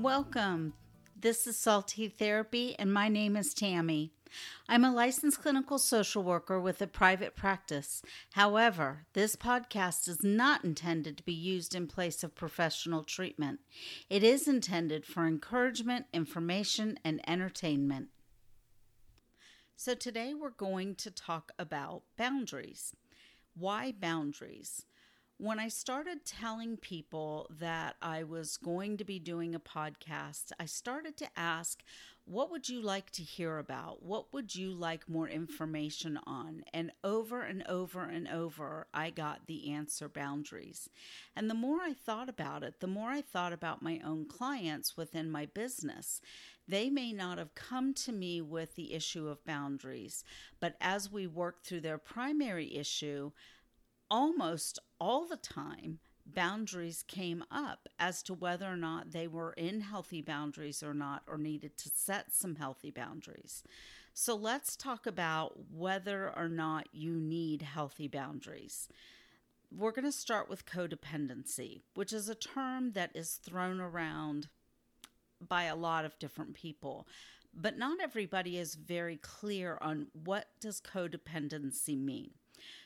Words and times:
Welcome. 0.00 0.72
This 1.14 1.46
is 1.46 1.58
Salty 1.58 2.08
Therapy, 2.08 2.74
and 2.78 2.90
my 2.90 3.08
name 3.08 3.36
is 3.36 3.52
Tammy. 3.52 4.14
I'm 4.66 4.82
a 4.82 4.94
licensed 4.94 5.42
clinical 5.42 5.78
social 5.78 6.22
worker 6.22 6.58
with 6.58 6.80
a 6.80 6.86
private 6.86 7.36
practice. 7.36 8.00
However, 8.32 9.04
this 9.12 9.36
podcast 9.36 10.08
is 10.08 10.22
not 10.22 10.64
intended 10.64 11.18
to 11.18 11.22
be 11.22 11.34
used 11.34 11.74
in 11.74 11.86
place 11.86 12.24
of 12.24 12.34
professional 12.34 13.04
treatment. 13.04 13.60
It 14.08 14.22
is 14.22 14.48
intended 14.48 15.04
for 15.04 15.26
encouragement, 15.26 16.06
information, 16.14 16.98
and 17.04 17.20
entertainment. 17.28 18.08
So, 19.76 19.94
today 19.94 20.32
we're 20.32 20.48
going 20.48 20.94
to 20.94 21.10
talk 21.10 21.52
about 21.58 22.04
boundaries. 22.16 22.96
Why 23.54 23.92
boundaries? 23.92 24.86
When 25.40 25.58
I 25.58 25.68
started 25.68 26.26
telling 26.26 26.76
people 26.76 27.46
that 27.60 27.96
I 28.02 28.24
was 28.24 28.58
going 28.58 28.98
to 28.98 29.04
be 29.04 29.18
doing 29.18 29.54
a 29.54 29.60
podcast, 29.60 30.52
I 30.60 30.66
started 30.66 31.16
to 31.16 31.28
ask, 31.34 31.82
what 32.26 32.50
would 32.50 32.68
you 32.68 32.82
like 32.82 33.10
to 33.12 33.22
hear 33.22 33.56
about? 33.56 34.02
What 34.02 34.34
would 34.34 34.54
you 34.54 34.70
like 34.70 35.08
more 35.08 35.26
information 35.26 36.18
on? 36.26 36.62
And 36.74 36.92
over 37.02 37.40
and 37.40 37.66
over 37.66 38.02
and 38.02 38.28
over, 38.28 38.86
I 38.92 39.08
got 39.08 39.46
the 39.46 39.70
answer 39.70 40.10
boundaries. 40.10 40.90
And 41.34 41.48
the 41.48 41.54
more 41.54 41.80
I 41.80 41.94
thought 41.94 42.28
about 42.28 42.62
it, 42.62 42.80
the 42.80 42.86
more 42.86 43.08
I 43.08 43.22
thought 43.22 43.54
about 43.54 43.80
my 43.80 43.98
own 44.04 44.26
clients 44.26 44.94
within 44.94 45.30
my 45.30 45.46
business. 45.46 46.20
They 46.68 46.90
may 46.90 47.14
not 47.14 47.38
have 47.38 47.54
come 47.54 47.94
to 47.94 48.12
me 48.12 48.42
with 48.42 48.74
the 48.74 48.92
issue 48.92 49.26
of 49.26 49.44
boundaries, 49.46 50.22
but 50.60 50.76
as 50.82 51.10
we 51.10 51.26
worked 51.26 51.66
through 51.66 51.80
their 51.80 51.98
primary 51.98 52.76
issue, 52.76 53.32
almost 54.10 54.78
all 55.00 55.26
the 55.26 55.36
time, 55.36 55.98
boundaries 56.26 57.04
came 57.08 57.44
up 57.50 57.88
as 57.98 58.22
to 58.24 58.34
whether 58.34 58.66
or 58.66 58.76
not 58.76 59.12
they 59.12 59.26
were 59.26 59.52
in 59.54 59.80
healthy 59.80 60.22
boundaries 60.22 60.82
or 60.82 60.94
not, 60.94 61.22
or 61.26 61.38
needed 61.38 61.76
to 61.78 61.88
set 61.88 62.32
some 62.32 62.56
healthy 62.56 62.90
boundaries. 62.90 63.62
So 64.12 64.34
let's 64.34 64.76
talk 64.76 65.06
about 65.06 65.72
whether 65.72 66.30
or 66.36 66.48
not 66.48 66.88
you 66.92 67.14
need 67.14 67.62
healthy 67.62 68.08
boundaries. 68.08 68.88
We're 69.74 69.92
going 69.92 70.04
to 70.04 70.12
start 70.12 70.48
with 70.48 70.66
codependency, 70.66 71.82
which 71.94 72.12
is 72.12 72.28
a 72.28 72.34
term 72.34 72.92
that 72.92 73.12
is 73.14 73.40
thrown 73.42 73.80
around 73.80 74.48
by 75.46 75.64
a 75.64 75.76
lot 75.76 76.04
of 76.04 76.18
different 76.18 76.54
people 76.54 77.06
but 77.54 77.76
not 77.76 78.00
everybody 78.00 78.58
is 78.58 78.74
very 78.74 79.16
clear 79.16 79.78
on 79.80 80.06
what 80.12 80.48
does 80.60 80.80
codependency 80.80 81.98
mean 81.98 82.30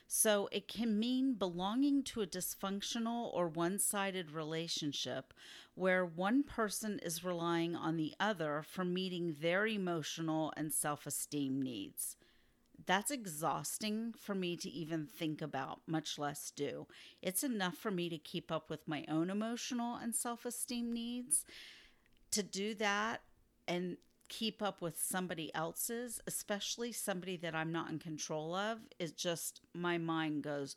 so 0.07 0.47
it 0.51 0.67
can 0.67 0.99
mean 0.99 1.33
belonging 1.33 2.03
to 2.03 2.21
a 2.21 2.27
dysfunctional 2.27 3.33
or 3.33 3.47
one 3.47 3.79
sided 3.79 4.31
relationship 4.31 5.33
where 5.73 6.05
one 6.05 6.43
person 6.43 6.99
is 7.03 7.23
relying 7.23 7.75
on 7.75 7.97
the 7.97 8.13
other 8.19 8.63
for 8.67 8.85
meeting 8.85 9.35
their 9.41 9.65
emotional 9.67 10.53
and 10.55 10.71
self 10.71 11.05
esteem 11.05 11.61
needs. 11.61 12.15
That's 12.85 13.09
exhausting 13.09 14.13
for 14.19 14.35
me 14.35 14.55
to 14.57 14.69
even 14.69 15.07
think 15.07 15.41
about, 15.41 15.81
much 15.87 16.19
less 16.19 16.51
do. 16.51 16.85
It's 17.21 17.43
enough 17.43 17.75
for 17.75 17.89
me 17.89 18.09
to 18.09 18.17
keep 18.17 18.51
up 18.51 18.69
with 18.69 18.87
my 18.87 19.05
own 19.07 19.29
emotional 19.29 19.95
and 19.95 20.15
self 20.15 20.45
esteem 20.45 20.93
needs. 20.93 21.45
To 22.31 22.43
do 22.43 22.75
that 22.75 23.21
and 23.67 23.97
keep 24.29 24.61
up 24.61 24.81
with 24.81 25.01
somebody 25.01 25.53
else's, 25.53 26.19
especially 26.27 26.91
somebody 26.91 27.37
that 27.37 27.55
I'm 27.55 27.71
not 27.71 27.89
in 27.89 27.99
control 27.99 28.55
of, 28.55 28.79
is 28.99 29.11
just 29.11 29.61
my 29.73 29.97
mind 29.97 30.43
goes. 30.43 30.75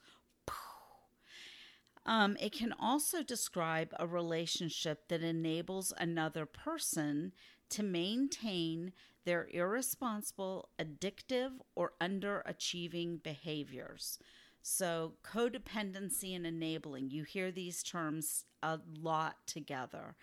Um, 2.06 2.38
it 2.40 2.52
can 2.52 2.72
also 2.80 3.22
describe 3.22 3.92
a 3.98 4.06
relationship 4.06 5.08
that 5.08 5.22
enables 5.22 5.92
another 5.98 6.46
person 6.46 7.32
to 7.68 7.82
maintain 7.82 8.94
their 9.26 9.46
irresponsible, 9.52 10.70
addictive, 10.80 11.50
or 11.74 11.92
underachieving 12.00 13.22
behaviors. 13.22 14.18
So, 14.62 15.14
codependency 15.22 16.34
and 16.34 16.46
enabling, 16.46 17.10
you 17.10 17.24
hear 17.24 17.50
these 17.50 17.82
terms 17.82 18.46
a 18.62 18.80
lot 18.98 19.36
together. 19.46 20.16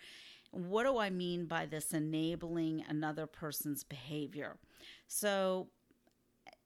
What 0.56 0.84
do 0.84 0.98
I 0.98 1.10
mean 1.10 1.44
by 1.44 1.66
this 1.66 1.92
enabling 1.92 2.84
another 2.88 3.26
person's 3.26 3.84
behavior? 3.84 4.56
So 5.06 5.68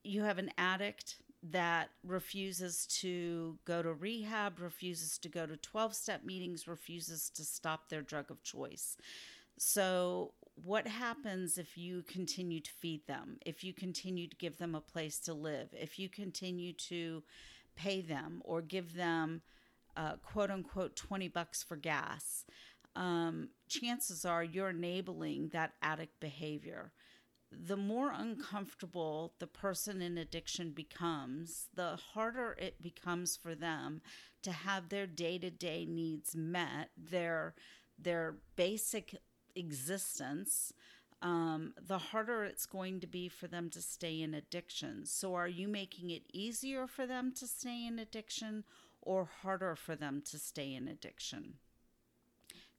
you 0.05 0.23
have 0.23 0.39
an 0.39 0.53
addict 0.57 1.17
that 1.43 1.91
refuses 2.05 2.87
to 2.87 3.59
go 3.65 3.83
to 3.83 3.93
rehab, 3.93 4.61
refuses 4.61 5.19
to 5.19 5.29
go 5.29 5.47
to 5.47 5.57
12 5.57 5.95
step 5.95 6.25
meetings, 6.25 6.69
refuses 6.69 7.31
to 7.31 7.45
stop 7.45 7.89
their 7.89 8.03
drug 8.03 8.31
of 8.31 8.43
choice. 8.43 8.97
So, 9.57 10.35
what 10.63 10.87
happens 10.87 11.59
if 11.59 11.77
you 11.77 12.03
continue 12.03 12.61
to 12.61 12.71
feed 12.71 13.07
them, 13.07 13.39
if 13.45 13.65
you 13.65 13.73
continue 13.73 14.29
to 14.29 14.37
give 14.37 14.59
them 14.59 14.75
a 14.75 14.81
place 14.81 15.19
to 15.21 15.35
live, 15.35 15.69
if 15.73 15.99
you 15.99 16.09
continue 16.09 16.73
to 16.75 17.23
pay 17.77 18.03
them 18.03 18.43
or 18.45 18.61
give 18.63 18.95
them 18.95 19.43
uh, 19.97 20.17
quote 20.17 20.51
unquote 20.51 20.97
20 20.97 21.29
bucks 21.29 21.63
for 21.63 21.77
gas? 21.77 22.45
Um, 22.97 23.51
chances 23.69 24.25
are 24.25 24.43
you're 24.43 24.71
enabling 24.71 25.49
that 25.49 25.73
addict 25.83 26.21
behavior. 26.21 26.93
The 27.53 27.77
more 27.77 28.13
uncomfortable 28.13 29.35
the 29.41 29.47
person 29.47 30.01
in 30.03 30.17
addiction 30.19 30.71
becomes, 30.71 31.67
the 31.75 31.97
harder 31.97 32.57
it 32.59 32.81
becomes 32.81 33.37
for 33.37 33.55
them 33.55 34.03
to 34.43 34.53
have 34.53 34.89
their 34.89 35.07
day 35.07 35.39
to 35.39 35.51
day 35.51 35.85
needs 35.85 36.37
met, 36.37 36.91
their 36.97 37.55
their 37.99 38.37
basic 38.57 39.17
existence. 39.55 40.73
Um, 41.23 41.75
the 41.79 41.99
harder 41.99 42.45
it's 42.45 42.65
going 42.65 43.01
to 43.01 43.07
be 43.07 43.29
for 43.29 43.47
them 43.47 43.69
to 43.71 43.83
stay 43.83 44.23
in 44.23 44.33
addiction. 44.33 45.05
So, 45.05 45.35
are 45.35 45.49
you 45.49 45.69
making 45.69 46.11
it 46.11 46.23
easier 46.33 46.87
for 46.87 47.07
them 47.07 47.33
to 47.35 47.47
stay 47.47 47.87
in 47.87 47.99
addiction 47.99 48.65
or 49.03 49.29
harder 49.43 49.77
for 49.77 49.97
them 49.97 50.23
to 50.31 50.39
stay 50.39 50.75
in 50.75 50.89
addiction? 50.89 51.55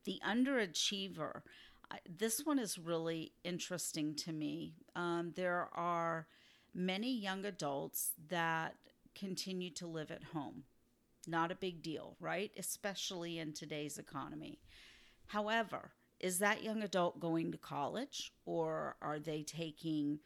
The 0.06 0.20
underachiever. 0.26 1.42
This 2.08 2.46
one 2.46 2.60
is 2.60 2.78
really 2.78 3.34
interesting 3.44 4.16
to 4.16 4.32
me. 4.32 4.76
Um, 4.96 5.34
there 5.36 5.68
are 5.74 6.28
many 6.74 7.14
young 7.14 7.46
adults 7.46 8.12
that 8.30 8.76
continue 9.14 9.70
to 9.72 9.88
live 9.88 10.12
at 10.12 10.24
home. 10.24 10.64
Not 11.28 11.52
a 11.52 11.56
big 11.56 11.84
deal, 11.84 12.16
right? 12.20 12.52
Especially 12.58 13.38
in 13.38 13.54
today's 13.54 13.98
economy. 13.98 14.60
However, 15.28 15.92
is 16.20 16.40
that 16.40 16.64
young 16.64 16.82
adult 16.84 17.20
going 17.20 17.52
to 17.52 17.58
college 17.58 18.32
or 18.46 18.96
are 19.02 19.20
they 19.20 19.44
taking 19.44 20.20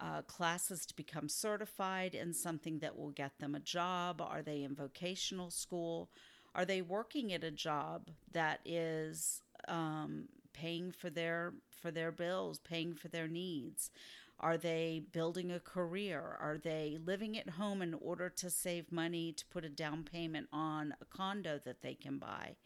uh, 0.00 0.22
classes 0.22 0.84
to 0.86 0.96
become 0.96 1.28
certified 1.28 2.14
in 2.14 2.34
something 2.34 2.80
that 2.80 2.98
will 2.98 3.10
get 3.10 3.38
them 3.38 3.54
a 3.54 3.60
job? 3.60 4.20
Are 4.20 4.42
they 4.42 4.62
in 4.62 4.74
vocational 4.74 5.50
school? 5.50 6.10
Are 6.54 6.64
they 6.64 6.82
working 6.82 7.32
at 7.32 7.44
a 7.44 7.50
job 7.50 8.08
that 8.32 8.60
is 8.64 9.42
um, 9.68 10.28
paying 10.52 10.92
for 10.92 11.10
their 11.10 11.54
for 11.70 11.90
their 11.90 12.12
bills, 12.12 12.58
paying 12.58 12.94
for 12.94 13.08
their 13.08 13.28
needs? 13.28 13.90
Are 14.38 14.56
they 14.56 15.02
building 15.12 15.52
a 15.52 15.60
career? 15.60 16.36
Are 16.40 16.58
they 16.58 16.98
living 17.04 17.38
at 17.38 17.50
home 17.50 17.80
in 17.80 17.94
order 17.94 18.28
to 18.28 18.50
save 18.50 18.90
money 18.90 19.32
to 19.32 19.46
put 19.46 19.64
a 19.64 19.68
down 19.68 20.02
payment 20.02 20.48
on 20.52 20.94
a 21.00 21.04
condo 21.04 21.60
that 21.64 21.82
they 21.82 21.94
can 21.94 22.18
buy? 22.18 22.56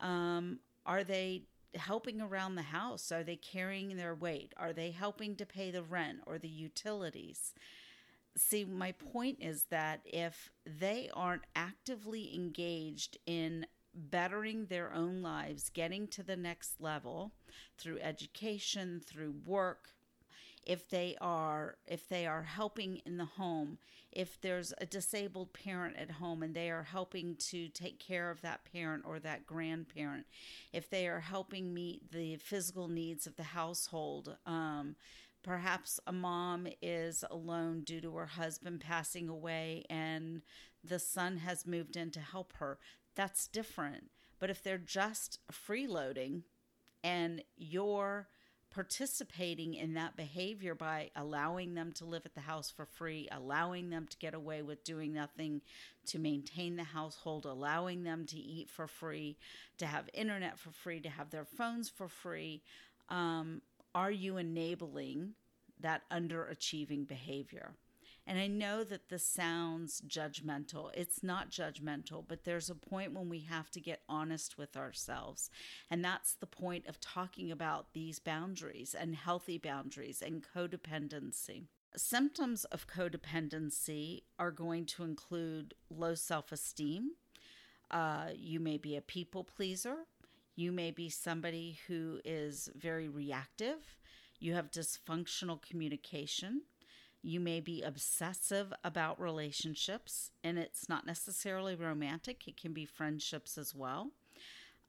Um, 0.00 0.60
are 0.86 1.02
they 1.02 1.42
helping 1.74 2.20
around 2.20 2.54
the 2.54 2.62
house? 2.62 3.10
Are 3.10 3.24
they 3.24 3.36
carrying 3.36 3.96
their 3.96 4.14
weight? 4.14 4.52
Are 4.56 4.72
they 4.72 4.92
helping 4.92 5.34
to 5.36 5.44
pay 5.46 5.70
the 5.72 5.82
rent 5.82 6.20
or 6.24 6.38
the 6.38 6.48
utilities? 6.48 7.52
See, 8.38 8.64
my 8.64 8.92
point 8.92 9.38
is 9.40 9.64
that 9.70 10.00
if 10.04 10.50
they 10.64 11.10
aren't 11.14 11.44
actively 11.54 12.34
engaged 12.34 13.18
in 13.26 13.66
bettering 13.94 14.66
their 14.66 14.92
own 14.92 15.22
lives, 15.22 15.70
getting 15.70 16.06
to 16.08 16.22
the 16.22 16.36
next 16.36 16.80
level 16.80 17.32
through 17.76 17.98
education, 18.00 19.00
through 19.04 19.34
work, 19.44 19.90
if 20.68 20.88
they 20.90 21.16
are 21.20 21.76
if 21.86 22.08
they 22.08 22.26
are 22.26 22.42
helping 22.42 23.00
in 23.06 23.16
the 23.16 23.24
home 23.24 23.78
if 24.12 24.40
there's 24.40 24.72
a 24.78 24.86
disabled 24.86 25.52
parent 25.52 25.96
at 25.96 26.10
home 26.10 26.42
and 26.42 26.54
they 26.54 26.70
are 26.70 26.82
helping 26.82 27.34
to 27.36 27.68
take 27.68 27.98
care 27.98 28.30
of 28.30 28.40
that 28.42 28.60
parent 28.72 29.02
or 29.06 29.18
that 29.18 29.46
grandparent 29.46 30.26
if 30.72 30.90
they 30.90 31.08
are 31.08 31.20
helping 31.20 31.72
meet 31.72 32.12
the 32.12 32.36
physical 32.36 32.86
needs 32.86 33.26
of 33.26 33.34
the 33.36 33.42
household 33.42 34.36
um, 34.46 34.94
Perhaps 35.48 35.98
a 36.06 36.12
mom 36.12 36.66
is 36.82 37.24
alone 37.30 37.80
due 37.80 38.02
to 38.02 38.14
her 38.16 38.26
husband 38.26 38.80
passing 38.80 39.30
away 39.30 39.82
and 39.88 40.42
the 40.84 40.98
son 40.98 41.38
has 41.38 41.66
moved 41.66 41.96
in 41.96 42.10
to 42.10 42.20
help 42.20 42.52
her. 42.58 42.78
That's 43.14 43.48
different. 43.48 44.10
But 44.38 44.50
if 44.50 44.62
they're 44.62 44.76
just 44.76 45.38
freeloading 45.50 46.42
and 47.02 47.42
you're 47.56 48.28
participating 48.70 49.72
in 49.72 49.94
that 49.94 50.18
behavior 50.18 50.74
by 50.74 51.12
allowing 51.16 51.72
them 51.72 51.92
to 51.92 52.04
live 52.04 52.26
at 52.26 52.34
the 52.34 52.42
house 52.42 52.70
for 52.70 52.84
free, 52.84 53.26
allowing 53.32 53.88
them 53.88 54.06
to 54.06 54.18
get 54.18 54.34
away 54.34 54.60
with 54.60 54.84
doing 54.84 55.14
nothing 55.14 55.62
to 56.08 56.18
maintain 56.18 56.76
the 56.76 56.84
household, 56.84 57.46
allowing 57.46 58.02
them 58.02 58.26
to 58.26 58.36
eat 58.36 58.68
for 58.68 58.86
free, 58.86 59.38
to 59.78 59.86
have 59.86 60.10
internet 60.12 60.58
for 60.58 60.72
free, 60.72 61.00
to 61.00 61.08
have 61.08 61.30
their 61.30 61.46
phones 61.46 61.88
for 61.88 62.06
free. 62.06 62.60
Um, 63.08 63.62
are 63.94 64.10
you 64.10 64.36
enabling 64.36 65.34
that 65.80 66.02
underachieving 66.10 67.06
behavior? 67.06 67.74
And 68.28 68.38
I 68.38 68.46
know 68.46 68.84
that 68.84 69.08
this 69.08 69.26
sounds 69.26 70.02
judgmental. 70.06 70.90
It's 70.92 71.22
not 71.22 71.50
judgmental, 71.50 72.22
but 72.28 72.44
there's 72.44 72.68
a 72.68 72.74
point 72.74 73.14
when 73.14 73.30
we 73.30 73.40
have 73.40 73.70
to 73.70 73.80
get 73.80 74.02
honest 74.06 74.58
with 74.58 74.76
ourselves. 74.76 75.48
And 75.90 76.04
that's 76.04 76.34
the 76.34 76.46
point 76.46 76.86
of 76.86 77.00
talking 77.00 77.50
about 77.50 77.94
these 77.94 78.18
boundaries 78.18 78.94
and 78.94 79.14
healthy 79.14 79.56
boundaries 79.56 80.20
and 80.20 80.44
codependency. 80.44 81.62
Symptoms 81.96 82.66
of 82.66 82.86
codependency 82.86 84.24
are 84.38 84.50
going 84.50 84.84
to 84.84 85.04
include 85.04 85.72
low 85.88 86.14
self 86.14 86.52
esteem. 86.52 87.12
Uh, 87.90 88.26
you 88.36 88.60
may 88.60 88.76
be 88.76 88.94
a 88.94 89.00
people 89.00 89.42
pleaser. 89.42 90.04
You 90.58 90.72
may 90.72 90.90
be 90.90 91.08
somebody 91.08 91.78
who 91.86 92.18
is 92.24 92.68
very 92.74 93.08
reactive. 93.08 93.94
You 94.40 94.54
have 94.54 94.72
dysfunctional 94.72 95.62
communication. 95.62 96.62
You 97.22 97.38
may 97.38 97.60
be 97.60 97.80
obsessive 97.82 98.72
about 98.82 99.20
relationships, 99.20 100.32
and 100.42 100.58
it's 100.58 100.88
not 100.88 101.06
necessarily 101.06 101.76
romantic, 101.76 102.48
it 102.48 102.60
can 102.60 102.72
be 102.72 102.84
friendships 102.84 103.56
as 103.56 103.72
well. 103.72 104.10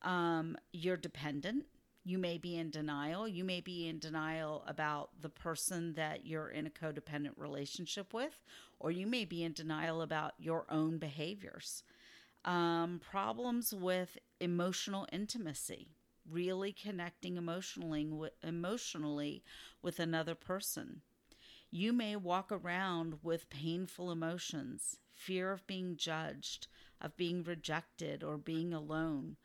Um, 0.02 0.58
you're 0.74 0.98
dependent. 0.98 1.66
You 2.04 2.18
may 2.18 2.40
be 2.40 2.58
in 2.58 2.72
denial. 2.72 3.28
You 3.28 3.44
may 3.44 3.62
be 3.62 3.88
in 3.88 4.00
denial 4.00 4.64
about 4.66 5.22
the 5.22 5.30
person 5.30 5.94
that 5.94 6.26
you're 6.26 6.50
in 6.50 6.66
a 6.66 6.72
codependent 6.72 7.34
relationship 7.38 8.12
with, 8.12 8.44
or 8.80 8.90
you 8.90 9.06
may 9.06 9.24
be 9.24 9.44
in 9.44 9.54
denial 9.54 10.02
about 10.02 10.34
your 10.40 10.66
own 10.68 10.98
behaviors. 10.98 11.84
Um, 12.46 13.00
problems 13.00 13.74
with 13.74 14.18
emotional 14.40 15.06
intimacy, 15.12 15.90
really 16.30 16.72
connecting 16.72 17.38
emotionally, 17.38 18.10
emotionally 18.42 19.44
with 19.82 20.00
another 20.00 20.36
person. 20.36 21.02
You 21.70 21.94
may 21.94 22.16
walk 22.16 22.52
around 22.52 23.20
with 23.22 23.50
painful 23.50 24.10
emotions, 24.10 24.98
fear 25.14 25.52
of 25.52 25.68
being 25.68 25.98
judged, 25.98 26.68
of 27.00 27.16
being 27.18 27.44
rejected 27.44 28.24
or 28.24 28.38
being 28.38 28.74
alone, 28.74 29.38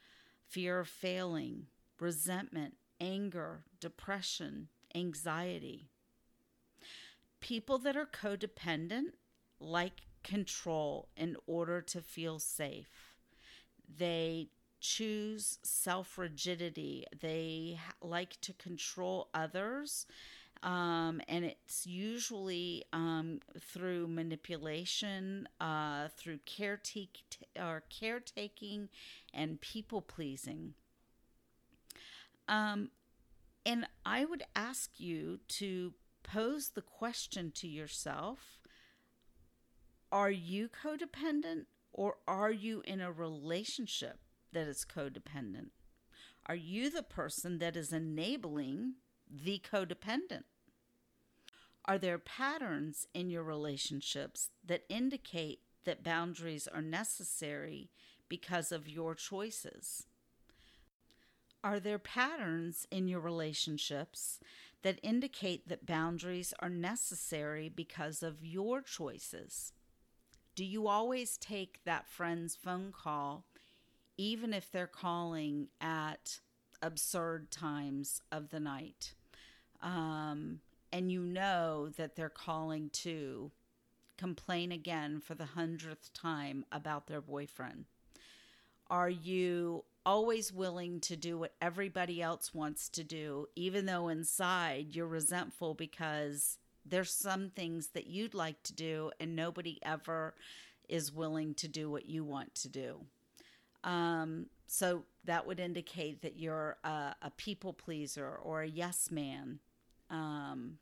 fear 0.47 0.79
of 0.79 0.89
failing, 0.89 1.67
resentment, 2.01 2.77
anger, 3.01 3.65
depression, 3.81 4.69
anxiety. 4.95 5.89
People 7.41 7.79
that 7.79 7.97
are 7.97 8.07
codependent 8.07 9.13
like 9.61 10.03
control 10.25 11.09
in 11.17 11.37
order 11.47 11.81
to 11.83 12.01
feel 12.01 12.41
safe. 12.41 13.17
They 13.99 14.49
choose 14.81 15.59
self 15.63 16.19
rigidity. 16.19 17.05
They 17.21 17.79
like 18.03 18.41
to 18.43 18.53
control 18.55 19.29
others 19.33 20.07
um, 20.65 21.21
and 21.29 21.45
it's 21.45 21.87
usually 21.87 22.85
um, 22.95 23.41
through 23.61 24.09
manipulation, 24.09 25.47
uh, 25.61 26.09
through 26.17 26.39
or 27.61 27.83
caretaking, 27.91 28.89
and 29.35 29.61
people 29.61 30.01
pleasing. 30.01 30.73
Um, 32.49 32.89
and 33.67 33.87
I 34.07 34.25
would 34.25 34.45
ask 34.57 34.99
you 34.99 35.41
to 35.49 35.93
pose 36.23 36.71
the 36.71 36.83
question 36.83 37.53
to 37.57 37.69
yourself: 37.69 38.63
Are 40.15 40.31
you 40.31 40.69
codependent, 40.69 41.65
or 41.93 42.19
are 42.29 42.53
you 42.53 42.85
in 42.87 43.01
a 43.01 43.11
relationship 43.11 44.21
that 44.53 44.69
is 44.69 44.87
codependent? 44.87 45.71
Are 46.47 46.55
you 46.55 46.89
the 46.89 47.03
person 47.03 47.59
that 47.59 47.77
is 47.77 47.93
enabling 47.93 48.95
the 49.29 49.61
codependent? 49.69 50.45
Are 51.85 51.99
there 51.99 52.21
patterns 52.21 53.09
in 53.13 53.29
your 53.29 53.43
relationships 53.43 54.51
that 54.65 54.85
indicate 54.89 55.63
that 55.85 56.05
boundaries 56.05 56.69
are 56.69 56.81
necessary 56.81 57.91
because 58.29 58.71
of 58.71 58.89
your 58.89 59.17
choices? 59.17 60.07
Are 61.65 61.81
there 61.81 61.99
patterns 61.99 62.87
in 62.89 63.09
your 63.09 63.19
relationships 63.19 64.39
that 64.83 65.01
indicate 65.03 65.69
that 65.69 65.87
boundaries 65.87 66.55
are 66.61 66.69
necessary 66.69 67.69
because 67.69 68.23
of 68.23 68.45
your 68.45 68.81
choices? 68.81 69.73
Do 70.55 70.65
you 70.65 70.87
always 70.87 71.37
take 71.37 71.81
that 71.85 72.09
friend's 72.09 72.55
phone 72.55 72.93
call, 72.93 73.45
even 74.17 74.53
if 74.53 74.71
they're 74.71 74.87
calling 74.87 75.69
at 75.81 76.41
absurd 76.81 77.51
times 77.51 78.21
of 78.31 78.51
the 78.51 78.61
night? 78.61 79.15
Um, 79.83 80.61
and 80.93 81.11
you 81.11 81.21
know 81.21 81.89
that 81.97 82.15
they're 82.15 82.29
calling 82.29 82.91
to 82.91 83.51
complain 84.17 84.71
again 84.71 85.21
for 85.21 85.35
the 85.35 85.45
hundredth 85.45 86.13
time 86.13 86.65
about 86.71 87.09
their 87.09 87.21
boyfriend? 87.21 87.87
Are 88.89 89.11
you 89.11 89.85
always 90.07 90.53
willing 90.53 91.01
to 91.01 91.17
do 91.17 91.39
what 91.39 91.55
everybody 91.61 92.23
else 92.23 92.55
wants 92.55 92.89
to 92.91 93.03
do, 93.03 93.47
even 93.57 93.87
though 93.87 94.09
inside 94.09 94.95
you're 94.95 95.07
resentful 95.07 95.75
because 95.75 96.59
there's 96.85 97.13
some 97.13 97.51
things 97.51 97.89
that 97.89 98.07
you'd 98.07 98.35
like 98.35 98.63
to 98.65 98.75
do 98.75 99.11
and 99.19 99.35
nobody 99.35 99.79
ever 99.83 100.35
is 100.89 101.13
willing 101.13 101.55
to 101.55 101.69
do 101.69 101.91
what 101.91 102.07
you 102.07 102.25
want 102.25 102.55
to 102.57 102.69
do? 102.69 103.01
Um, 103.83 104.47
so 104.67 105.05
that 105.25 105.47
would 105.47 105.61
indicate 105.61 106.23
that 106.23 106.39
you're 106.39 106.77
a, 106.85 107.15
a 107.23 107.31
people 107.37 107.73
pleaser 107.73 108.39
or 108.43 108.63
a 108.63 108.69
yes 108.69 109.11
man. 109.11 109.61
Um, 110.11 110.79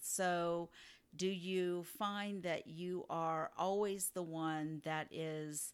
so, 0.00 0.70
do 1.16 1.26
you 1.26 1.84
find 1.98 2.42
that 2.42 2.66
you 2.66 3.04
are 3.08 3.50
always 3.56 4.10
the 4.10 4.22
one 4.22 4.82
that 4.84 5.08
is 5.10 5.72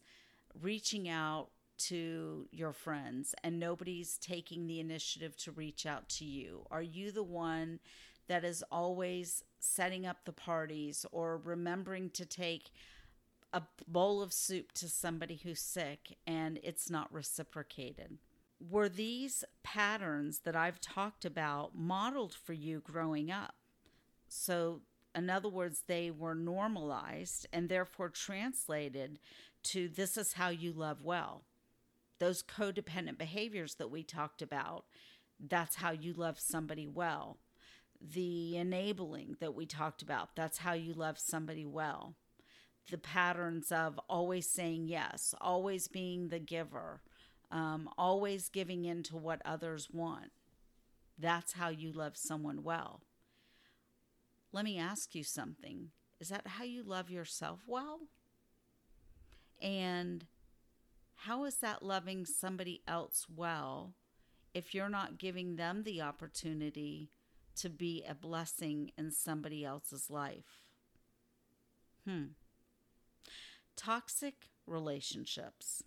reaching 0.61 1.09
out 1.09 1.49
to 1.77 2.47
your 2.51 2.71
friends 2.71 3.35
and 3.43 3.59
nobody's 3.59 4.17
taking 4.17 4.65
the 4.65 4.79
initiative 4.79 5.35
to 5.37 5.51
reach 5.51 5.85
out 5.85 6.07
to 6.09 6.25
you? 6.25 6.65
Are 6.71 6.81
you 6.81 7.11
the 7.11 7.23
one 7.23 7.79
that 8.27 8.43
is 8.43 8.63
always 8.71 9.43
setting 9.59 10.05
up 10.05 10.25
the 10.25 10.31
parties 10.31 11.05
or 11.11 11.37
remembering 11.43 12.09
to 12.11 12.25
take 12.25 12.71
a 13.53 13.63
bowl 13.87 14.21
of 14.21 14.33
soup 14.33 14.71
to 14.73 14.89
somebody 14.89 15.39
who's 15.43 15.61
sick 15.61 16.17
and 16.27 16.59
it's 16.63 16.89
not 16.89 17.11
reciprocated? 17.13 18.17
Were 18.59 18.89
these 18.89 19.43
patterns 19.63 20.39
that 20.39 20.55
I've 20.55 20.81
talked 20.81 21.25
about 21.25 21.75
modeled 21.75 22.33
for 22.33 22.53
you 22.53 22.79
growing 22.79 23.31
up? 23.31 23.55
So, 24.27 24.81
in 25.13 25.29
other 25.29 25.49
words, 25.49 25.83
they 25.87 26.11
were 26.11 26.35
normalized 26.35 27.47
and 27.53 27.69
therefore 27.69 28.09
translated 28.09 29.19
to 29.63 29.87
this 29.87 30.17
is 30.17 30.33
how 30.33 30.49
you 30.49 30.73
love 30.73 31.03
well. 31.03 31.43
Those 32.19 32.43
codependent 32.43 33.17
behaviors 33.17 33.75
that 33.75 33.91
we 33.91 34.03
talked 34.03 34.41
about, 34.41 34.85
that's 35.39 35.75
how 35.75 35.91
you 35.91 36.13
love 36.13 36.39
somebody 36.39 36.87
well. 36.87 37.37
The 38.01 38.57
enabling 38.57 39.37
that 39.39 39.55
we 39.55 39.65
talked 39.65 40.01
about, 40.01 40.35
that's 40.35 40.59
how 40.59 40.73
you 40.73 40.93
love 40.93 41.17
somebody 41.17 41.65
well. 41.65 42.15
The 42.91 42.97
patterns 42.97 43.71
of 43.71 43.99
always 44.07 44.47
saying 44.49 44.87
yes, 44.87 45.33
always 45.41 45.87
being 45.87 46.29
the 46.29 46.39
giver, 46.39 47.01
um, 47.51 47.89
always 47.97 48.49
giving 48.49 48.85
in 48.85 49.01
to 49.03 49.17
what 49.17 49.41
others 49.43 49.89
want. 49.91 50.31
That's 51.17 51.53
how 51.53 51.69
you 51.69 51.91
love 51.91 52.17
someone 52.17 52.63
well. 52.63 53.01
Let 54.51 54.65
me 54.65 54.77
ask 54.77 55.15
you 55.15 55.23
something. 55.23 55.89
Is 56.19 56.29
that 56.29 56.47
how 56.47 56.63
you 56.63 56.83
love 56.83 57.09
yourself 57.09 57.61
well? 57.67 58.01
And 59.61 60.25
how 61.15 61.45
is 61.45 61.55
that 61.57 61.83
loving 61.83 62.25
somebody 62.25 62.81
else 62.87 63.25
well 63.33 63.93
if 64.53 64.73
you're 64.73 64.89
not 64.89 65.17
giving 65.17 65.55
them 65.55 65.83
the 65.83 66.01
opportunity 66.01 67.09
to 67.57 67.69
be 67.69 68.03
a 68.07 68.15
blessing 68.15 68.91
in 68.97 69.11
somebody 69.11 69.65
else's 69.65 70.09
life? 70.09 70.63
Hmm. 72.07 72.25
Toxic 73.75 74.49
relationships. 74.65 75.83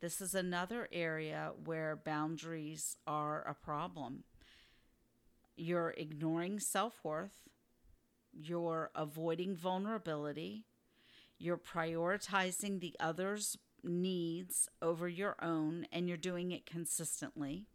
This 0.00 0.20
is 0.20 0.34
another 0.34 0.88
area 0.92 1.52
where 1.64 1.96
boundaries 1.96 2.96
are 3.06 3.42
a 3.42 3.54
problem. 3.54 4.24
You're 5.56 5.94
ignoring 5.96 6.58
self 6.58 7.04
worth 7.04 7.48
you're 8.32 8.90
avoiding 8.94 9.54
vulnerability, 9.56 10.64
you're 11.38 11.58
prioritizing 11.58 12.80
the 12.80 12.96
other's 12.98 13.58
needs 13.84 14.68
over 14.80 15.08
your 15.08 15.36
own, 15.42 15.86
and 15.92 16.08
you're 16.08 16.16
doing 16.16 16.50
it 16.50 16.66
consistently. 16.66 17.66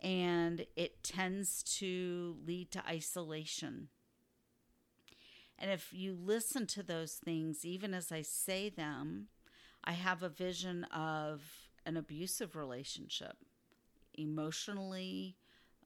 And 0.00 0.64
it 0.76 1.02
tends 1.02 1.62
to 1.78 2.36
lead 2.46 2.70
to 2.72 2.86
isolation. 2.86 3.88
And 5.58 5.70
if 5.70 5.92
you 5.92 6.16
listen 6.16 6.66
to 6.68 6.82
those 6.82 7.14
things, 7.14 7.64
even 7.64 7.92
as 7.92 8.12
I 8.12 8.22
say 8.22 8.68
them, 8.68 9.28
I 9.82 9.92
have 9.92 10.22
a 10.22 10.28
vision 10.28 10.84
of 10.84 11.42
an 11.84 11.96
abusive 11.96 12.54
relationship 12.54 13.36
emotionally, 14.14 15.36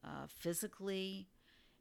uh, 0.04 0.26
physically. 0.28 1.28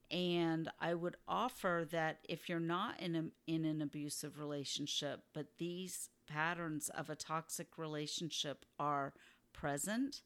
And 0.09 0.69
I 0.79 0.93
would 0.93 1.15
offer 1.27 1.87
that 1.91 2.19
if 2.27 2.47
you're 2.47 2.59
not 2.59 2.99
in, 2.99 3.15
a, 3.15 3.23
in 3.47 3.65
an 3.65 3.81
abusive 3.81 4.37
relationship, 4.37 5.23
but 5.33 5.57
these 5.57 6.09
patterns 6.27 6.89
of 6.89 7.09
a 7.09 7.15
toxic 7.15 7.77
relationship 7.77 8.65
are 8.77 9.13
present, 9.53 10.21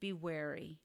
be 0.00 0.12
wary. 0.12 0.78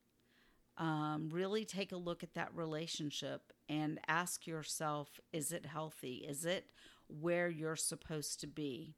Um, 0.77 1.30
really 1.32 1.65
take 1.65 1.92
a 1.92 1.98
look 1.98 2.24
at 2.24 2.34
that 2.34 2.56
relationship 2.56 3.53
and 3.70 4.00
ask 4.08 4.48
yourself 4.48 5.20
is 5.32 5.51
it 5.51 5.68
healthy? 5.68 6.25
Is 6.27 6.46
it 6.46 6.65
where 7.08 7.48
you're 7.48 7.75
supposed 7.75 8.39
to 8.39 8.48
be? 8.48 8.96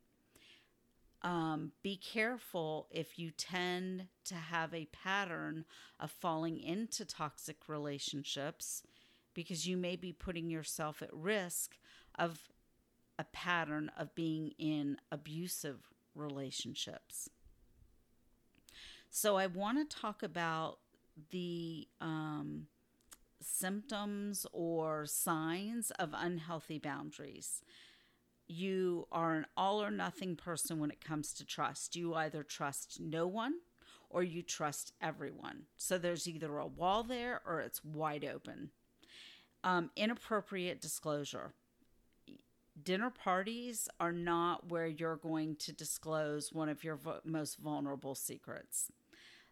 Um, 1.21 1.71
be 1.81 1.97
careful 1.97 2.87
if 2.91 3.17
you 3.17 3.31
tend 3.31 4.07
to 4.25 4.35
have 4.35 4.73
a 4.73 4.87
pattern 4.91 5.65
of 5.99 6.11
falling 6.11 6.59
into 6.59 7.03
toxic 7.03 7.67
relationships 7.67 8.83
because 9.33 9.67
you 9.67 9.75
may 9.75 9.95
be 9.95 10.13
putting 10.13 10.49
yourself 10.49 11.01
at 11.01 11.11
risk 11.11 11.77
of 12.17 12.51
a 13.17 13.23
pattern 13.23 13.89
of 13.97 14.13
being 14.13 14.51
in 14.59 14.97
abusive 15.11 15.79
relationships. 16.13 17.29
So, 19.09 19.37
I 19.37 19.47
want 19.47 19.89
to 19.89 19.97
talk 19.97 20.21
about 20.21 20.79
the 21.31 21.87
um, 22.01 22.67
symptoms 23.41 24.45
or 24.51 25.05
signs 25.05 25.91
of 25.91 26.09
unhealthy 26.13 26.79
boundaries. 26.79 27.61
You 28.47 29.07
are 29.11 29.35
an 29.35 29.45
all 29.57 29.81
or 29.81 29.91
nothing 29.91 30.35
person 30.35 30.79
when 30.79 30.91
it 30.91 31.03
comes 31.03 31.33
to 31.33 31.45
trust. 31.45 31.95
You 31.95 32.13
either 32.13 32.43
trust 32.43 32.99
no 32.99 33.27
one 33.27 33.55
or 34.09 34.23
you 34.23 34.41
trust 34.41 34.93
everyone. 35.01 35.63
So 35.77 35.97
there's 35.97 36.27
either 36.27 36.57
a 36.57 36.67
wall 36.67 37.03
there 37.03 37.41
or 37.45 37.59
it's 37.59 37.83
wide 37.83 38.23
open. 38.23 38.69
Um, 39.63 39.89
inappropriate 39.95 40.79
disclosure. 40.79 41.53
Dinner 42.81 43.09
parties 43.09 43.87
are 43.99 44.11
not 44.11 44.69
where 44.69 44.85
you're 44.85 45.15
going 45.15 45.55
to 45.57 45.73
disclose 45.73 46.53
one 46.53 46.69
of 46.69 46.83
your 46.83 46.97
vo- 46.97 47.21
most 47.23 47.57
vulnerable 47.57 48.15
secrets 48.15 48.91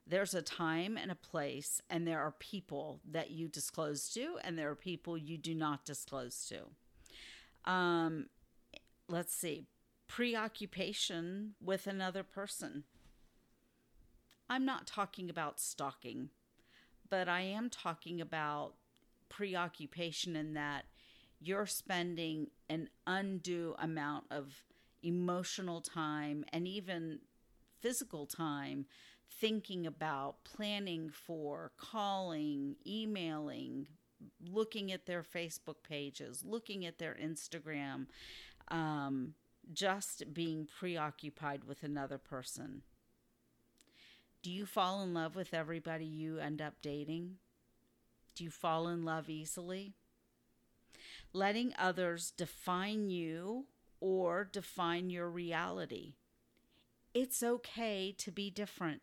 there's 0.06 0.34
a 0.34 0.42
time 0.42 0.98
and 0.98 1.12
a 1.12 1.16
place, 1.16 1.82
and 1.90 2.06
there 2.08 2.20
are 2.20 2.32
people 2.32 3.00
that 3.10 3.32
you 3.32 3.48
disclose 3.48 4.10
to, 4.10 4.38
and 4.44 4.58
there 4.58 4.70
are 4.70 4.76
people 4.76 5.18
you 5.18 5.38
do 5.38 5.56
not 5.56 5.86
disclose 5.86 6.46
to. 6.48 7.72
Um, 7.72 8.28
let's 9.08 9.34
see, 9.34 9.68
preoccupation 10.08 11.56
with 11.62 11.88
another 11.88 12.24
person. 12.24 12.84
I'm 14.50 14.66
not 14.66 14.86
talking 14.86 15.30
about 15.30 15.60
stalking, 15.60 16.30
but 17.10 17.30
I 17.30 17.42
am 17.42 17.70
talking 17.70 18.20
about 18.20 18.74
preoccupation 19.30 20.36
in 20.36 20.54
that 20.54 20.86
you're 21.40 21.66
spending 21.66 22.48
an 22.70 22.90
undue 23.08 23.76
amount 23.80 24.26
of 24.32 24.64
emotional 25.02 25.82
time 25.82 26.46
and 26.54 26.68
even 26.68 27.20
physical 27.80 28.26
time 28.26 28.86
thinking 29.44 29.86
about, 29.86 30.42
planning 30.46 31.10
for, 31.10 31.74
calling, 31.78 32.78
emailing, 32.88 33.86
looking 34.50 34.90
at 34.90 35.06
their 35.06 35.22
Facebook 35.22 35.84
pages, 35.84 36.46
looking 36.46 36.86
at 36.86 36.98
their 36.98 37.18
Instagram, 37.22 38.06
um, 38.70 39.34
just 39.74 40.34
being 40.34 40.66
preoccupied 40.80 41.66
with 41.66 41.84
another 41.84 42.18
person. 42.18 42.84
Do 44.42 44.50
you 44.50 44.66
fall 44.66 45.04
in 45.04 45.14
love 45.14 45.36
with 45.36 45.54
everybody 45.54 46.06
you 46.06 46.40
end 46.40 46.62
up 46.62 46.76
dating? 46.82 47.36
Do 48.36 48.46
you 48.46 48.50
fall 48.50 48.88
in 48.88 49.04
love 49.04 49.30
easily? 49.30 49.92
Letting 51.34 51.74
others 51.78 52.32
define 52.32 53.10
you 53.10 53.66
or 54.00 54.48
define 54.50 55.10
your 55.10 55.30
reality. 55.30 56.14
It's 57.14 57.44
okay 57.44 58.16
to 58.20 58.32
be 58.32 58.50
different 58.50 59.02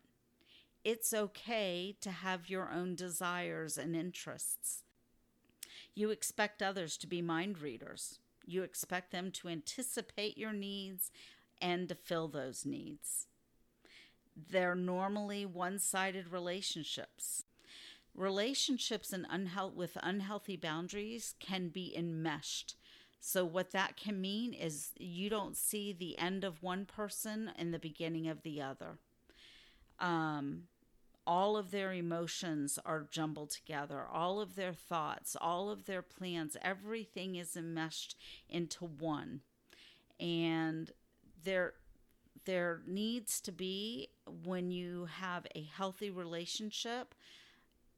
it's 0.83 1.13
okay 1.13 1.95
to 2.01 2.11
have 2.11 2.49
your 2.49 2.71
own 2.71 2.95
desires 2.95 3.77
and 3.77 3.95
interests. 3.95 4.83
You 5.93 6.09
expect 6.09 6.63
others 6.63 6.97
to 6.97 7.07
be 7.07 7.21
mind 7.21 7.61
readers. 7.61 8.19
You 8.45 8.63
expect 8.63 9.11
them 9.11 9.31
to 9.31 9.49
anticipate 9.49 10.37
your 10.37 10.53
needs 10.53 11.11
and 11.61 11.87
to 11.89 11.95
fill 11.95 12.27
those 12.27 12.65
needs. 12.65 13.27
They're 14.35 14.75
normally 14.75 15.45
one 15.45 15.77
sided 15.79 16.31
relationships. 16.31 17.43
Relationships 18.15 19.13
and 19.13 19.27
with 19.75 19.97
unhealthy 20.01 20.57
boundaries 20.57 21.35
can 21.39 21.69
be 21.69 21.95
enmeshed. 21.95 22.75
So, 23.19 23.45
what 23.45 23.71
that 23.71 23.95
can 23.97 24.19
mean 24.19 24.53
is 24.53 24.91
you 24.97 25.29
don't 25.29 25.55
see 25.55 25.93
the 25.93 26.17
end 26.17 26.43
of 26.43 26.63
one 26.63 26.85
person 26.85 27.51
and 27.55 27.71
the 27.71 27.79
beginning 27.79 28.27
of 28.27 28.41
the 28.41 28.61
other. 28.61 28.97
Um, 29.99 30.63
all 31.25 31.55
of 31.55 31.71
their 31.71 31.93
emotions 31.93 32.79
are 32.85 33.07
jumbled 33.11 33.51
together, 33.51 34.05
all 34.11 34.39
of 34.39 34.55
their 34.55 34.73
thoughts, 34.73 35.35
all 35.39 35.69
of 35.69 35.85
their 35.85 36.01
plans, 36.01 36.57
everything 36.61 37.35
is 37.35 37.55
enmeshed 37.55 38.15
into 38.49 38.85
one. 38.85 39.41
And 40.19 40.91
there 41.43 41.73
there 42.45 42.81
needs 42.87 43.39
to 43.41 43.51
be 43.51 44.09
when 44.43 44.71
you 44.71 45.07
have 45.19 45.45
a 45.55 45.61
healthy 45.61 46.09
relationship 46.09 47.13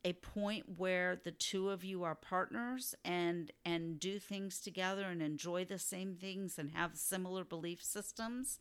a 0.05 0.13
point 0.13 0.65
where 0.77 1.15
the 1.15 1.31
two 1.31 1.69
of 1.69 1.83
you 1.83 2.03
are 2.03 2.15
partners 2.15 2.93
and 3.05 3.51
and 3.63 3.99
do 3.99 4.19
things 4.19 4.59
together 4.59 5.03
and 5.03 5.21
enjoy 5.21 5.63
the 5.63 5.79
same 5.79 6.15
things 6.15 6.59
and 6.59 6.71
have 6.71 6.97
similar 6.97 7.43
belief 7.43 7.81
systems. 7.81 8.59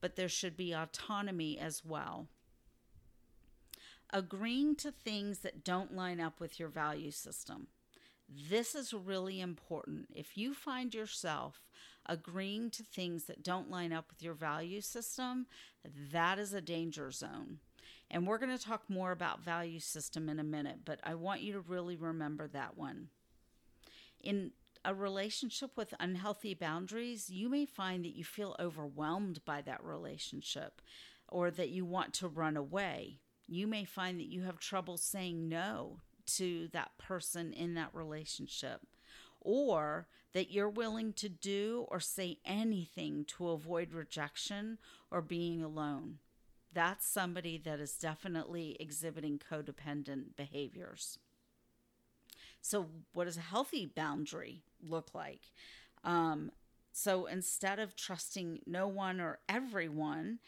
But 0.00 0.16
there 0.16 0.28
should 0.28 0.56
be 0.56 0.72
autonomy 0.72 1.58
as 1.58 1.84
well 1.84 2.28
agreeing 4.12 4.76
to 4.76 4.90
things 4.90 5.40
that 5.40 5.64
don't 5.64 5.94
line 5.94 6.20
up 6.20 6.40
with 6.40 6.58
your 6.58 6.68
value 6.68 7.10
system. 7.10 7.68
This 8.28 8.74
is 8.74 8.92
really 8.92 9.40
important. 9.40 10.08
If 10.14 10.36
you 10.36 10.54
find 10.54 10.94
yourself 10.94 11.62
agreeing 12.06 12.70
to 12.70 12.82
things 12.82 13.24
that 13.24 13.42
don't 13.42 13.70
line 13.70 13.92
up 13.92 14.06
with 14.10 14.22
your 14.22 14.34
value 14.34 14.80
system, 14.80 15.46
that 16.12 16.38
is 16.38 16.52
a 16.52 16.60
danger 16.60 17.10
zone. 17.10 17.58
And 18.10 18.26
we're 18.26 18.38
going 18.38 18.56
to 18.56 18.64
talk 18.64 18.88
more 18.88 19.12
about 19.12 19.42
value 19.42 19.80
system 19.80 20.28
in 20.28 20.38
a 20.38 20.44
minute, 20.44 20.80
but 20.84 21.00
I 21.02 21.14
want 21.14 21.42
you 21.42 21.52
to 21.54 21.60
really 21.60 21.96
remember 21.96 22.48
that 22.48 22.76
one. 22.76 23.08
In 24.20 24.52
a 24.84 24.94
relationship 24.94 25.76
with 25.76 25.94
unhealthy 25.98 26.54
boundaries, 26.54 27.28
you 27.28 27.48
may 27.48 27.66
find 27.66 28.04
that 28.04 28.16
you 28.16 28.24
feel 28.24 28.54
overwhelmed 28.60 29.44
by 29.44 29.60
that 29.62 29.82
relationship 29.84 30.80
or 31.28 31.50
that 31.50 31.70
you 31.70 31.84
want 31.84 32.14
to 32.14 32.28
run 32.28 32.56
away 32.56 33.18
you 33.48 33.66
may 33.66 33.84
find 33.84 34.18
that 34.18 34.30
you 34.30 34.42
have 34.42 34.58
trouble 34.58 34.96
saying 34.96 35.48
no 35.48 36.00
to 36.26 36.68
that 36.72 36.98
person 36.98 37.52
in 37.52 37.74
that 37.74 37.94
relationship, 37.94 38.80
or 39.40 40.08
that 40.32 40.50
you're 40.50 40.68
willing 40.68 41.12
to 41.14 41.28
do 41.28 41.86
or 41.88 42.00
say 42.00 42.38
anything 42.44 43.24
to 43.24 43.48
avoid 43.48 43.94
rejection 43.94 44.78
or 45.10 45.22
being 45.22 45.62
alone. 45.62 46.18
That's 46.72 47.06
somebody 47.06 47.56
that 47.64 47.80
is 47.80 47.92
definitely 47.94 48.76
exhibiting 48.78 49.40
codependent 49.50 50.36
behaviors. 50.36 51.18
So, 52.60 52.88
what 53.12 53.24
does 53.24 53.36
a 53.36 53.40
healthy 53.40 53.86
boundary 53.86 54.62
look 54.82 55.14
like? 55.14 55.52
Um, 56.04 56.50
so, 56.92 57.26
instead 57.26 57.78
of 57.78 57.94
trusting 57.94 58.60
no 58.66 58.88
one 58.88 59.20
or 59.20 59.38
everyone, 59.48 60.40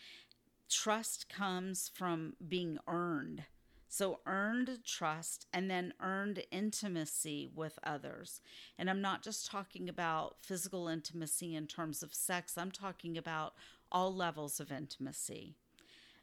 trust 0.68 1.28
comes 1.28 1.90
from 1.92 2.34
being 2.46 2.78
earned. 2.86 3.44
So, 3.90 4.20
earned 4.26 4.80
trust 4.84 5.46
and 5.50 5.70
then 5.70 5.94
earned 6.00 6.42
intimacy 6.50 7.48
with 7.54 7.78
others. 7.82 8.42
And 8.78 8.90
I'm 8.90 9.00
not 9.00 9.22
just 9.22 9.50
talking 9.50 9.88
about 9.88 10.36
physical 10.42 10.88
intimacy 10.88 11.54
in 11.54 11.66
terms 11.66 12.02
of 12.02 12.12
sex, 12.12 12.58
I'm 12.58 12.70
talking 12.70 13.16
about 13.16 13.54
all 13.90 14.14
levels 14.14 14.60
of 14.60 14.70
intimacy. 14.70 15.54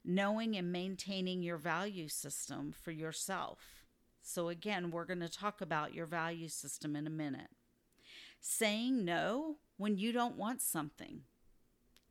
Knowing 0.04 0.56
and 0.56 0.72
maintaining 0.72 1.42
your 1.42 1.58
value 1.58 2.08
system 2.08 2.72
for 2.72 2.92
yourself. 2.92 3.86
So, 4.22 4.50
again, 4.50 4.92
we're 4.92 5.06
going 5.06 5.20
to 5.22 5.30
talk 5.30 5.60
about 5.60 5.94
your 5.94 6.06
value 6.06 6.50
system 6.50 6.96
in 6.96 7.08
a 7.08 7.12
minute. 7.12 7.50
Saying 8.40 9.04
no 9.04 9.58
when 9.78 9.98
you 9.98 10.12
don't 10.12 10.38
want 10.38 10.62
something. 10.62 11.22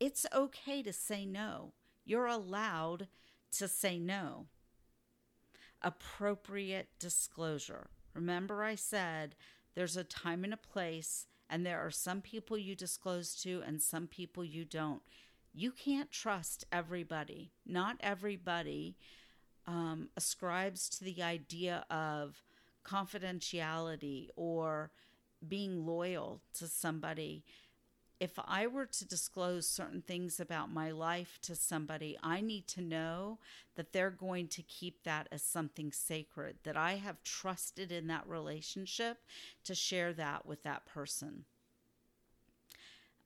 It's 0.01 0.25
okay 0.35 0.83
to 0.83 0.91
say 0.91 1.25
no. 1.25 1.71
You're 2.05 2.27
allowed 2.27 3.07
to 3.53 3.67
say 3.67 3.99
no. 3.99 4.47
appropriate 5.81 6.89
disclosure. 6.99 7.87
Remember, 8.13 8.63
I 8.63 8.75
said 8.75 9.35
there's 9.75 9.97
a 9.97 10.03
time 10.03 10.43
and 10.43 10.53
a 10.53 10.57
place, 10.57 11.27
and 11.49 11.65
there 11.65 11.79
are 11.79 11.91
some 11.91 12.21
people 12.21 12.57
you 12.57 12.75
disclose 12.75 13.35
to 13.43 13.61
and 13.65 13.81
some 13.81 14.07
people 14.07 14.43
you 14.43 14.65
don't. 14.65 15.01
You 15.53 15.71
can't 15.71 16.11
trust 16.11 16.65
everybody. 16.71 17.51
Not 17.65 17.97
everybody 17.99 18.97
um, 19.67 20.09
ascribes 20.17 20.89
to 20.89 21.03
the 21.03 21.21
idea 21.23 21.85
of 21.89 22.43
confidentiality 22.85 24.29
or 24.35 24.91
being 25.47 25.85
loyal 25.85 26.41
to 26.55 26.67
somebody 26.67 27.43
if 28.19 28.39
I 28.45 28.67
were 28.67 28.85
to 28.85 29.05
disclose 29.05 29.67
certain 29.67 30.01
things 30.01 30.39
about 30.39 30.71
my 30.71 30.91
life 30.91 31.37
to 31.43 31.55
somebody, 31.55 32.17
I 32.23 32.39
need 32.39 32.67
to 32.69 32.81
know 32.81 33.39
that 33.75 33.91
they're 33.91 34.09
going 34.09 34.47
to 34.49 34.61
keep 34.61 35.03
that 35.03 35.27
as 35.31 35.43
something 35.43 35.91
sacred, 35.91 36.57
that 36.63 36.77
I 36.77 36.95
have 36.95 37.23
trusted 37.23 37.91
in 37.91 38.07
that 38.07 38.27
relationship 38.27 39.17
to 39.65 39.75
share 39.75 40.13
that 40.13 40.45
with 40.45 40.63
that 40.63 40.85
person. 40.85 41.43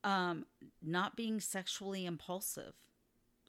Um, 0.04 0.46
not 0.82 1.16
being 1.16 1.40
sexually 1.40 2.06
impulsive. 2.06 2.74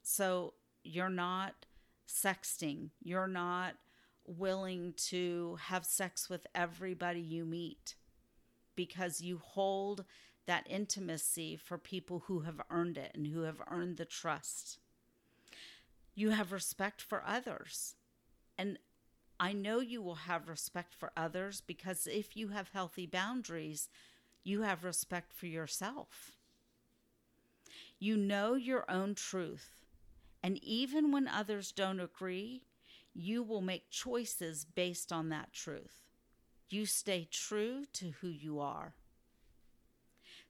So 0.03 0.53
you're 0.83 1.09
not 1.09 1.65
sexting, 2.07 2.89
you're 3.01 3.27
not 3.27 3.75
willing 4.25 4.93
to 4.95 5.57
have 5.61 5.85
sex 5.85 6.29
with 6.29 6.45
everybody 6.53 7.19
you 7.19 7.45
meet 7.45 7.95
because 8.75 9.21
you 9.21 9.39
hold 9.43 10.05
that 10.51 10.67
intimacy 10.69 11.55
for 11.55 11.77
people 11.77 12.23
who 12.27 12.41
have 12.41 12.59
earned 12.69 12.97
it 12.97 13.09
and 13.15 13.27
who 13.27 13.43
have 13.43 13.61
earned 13.71 13.95
the 13.95 14.03
trust. 14.03 14.79
You 16.13 16.31
have 16.31 16.51
respect 16.51 17.01
for 17.01 17.23
others. 17.25 17.95
And 18.57 18.77
I 19.39 19.53
know 19.53 19.79
you 19.79 20.01
will 20.01 20.27
have 20.27 20.49
respect 20.49 20.93
for 20.93 21.13
others 21.15 21.61
because 21.65 22.05
if 22.05 22.35
you 22.35 22.49
have 22.49 22.71
healthy 22.73 23.05
boundaries, 23.05 23.87
you 24.43 24.63
have 24.63 24.83
respect 24.83 25.31
for 25.31 25.45
yourself. 25.45 26.31
You 27.97 28.17
know 28.17 28.55
your 28.55 28.83
own 28.91 29.15
truth. 29.15 29.77
And 30.43 30.61
even 30.61 31.13
when 31.13 31.29
others 31.29 31.71
don't 31.71 32.01
agree, 32.01 32.65
you 33.13 33.41
will 33.41 33.61
make 33.61 33.89
choices 33.89 34.65
based 34.65 35.13
on 35.13 35.29
that 35.29 35.53
truth. 35.53 36.03
You 36.69 36.85
stay 36.85 37.29
true 37.31 37.85
to 37.93 38.11
who 38.19 38.27
you 38.27 38.59
are. 38.59 38.95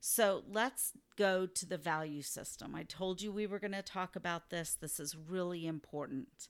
So 0.04 0.42
let's 0.52 0.94
go 1.16 1.46
to 1.46 1.66
the 1.66 1.78
value 1.78 2.24
system. 2.24 2.74
I 2.76 2.82
told 2.84 3.22
you 3.22 3.32
we 3.32 3.46
were 3.46 3.60
going 3.60 3.72
to 3.72 3.84
talk 3.84 4.16
about 4.16 4.50
this. 4.50 4.74
This 4.74 5.00
is 5.00 5.16
really 5.16 5.68
important. 5.68 6.50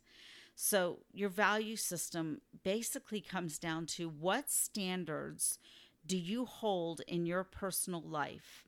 So, 0.55 0.99
your 1.13 1.29
value 1.29 1.75
system 1.75 2.41
basically 2.63 3.19
comes 3.19 3.57
down 3.57 3.87
to 3.87 4.07
what 4.07 4.49
standards 4.49 5.59
do 6.05 6.17
you 6.17 6.45
hold 6.45 7.01
in 7.07 7.25
your 7.25 7.43
personal 7.43 8.01
life 8.01 8.65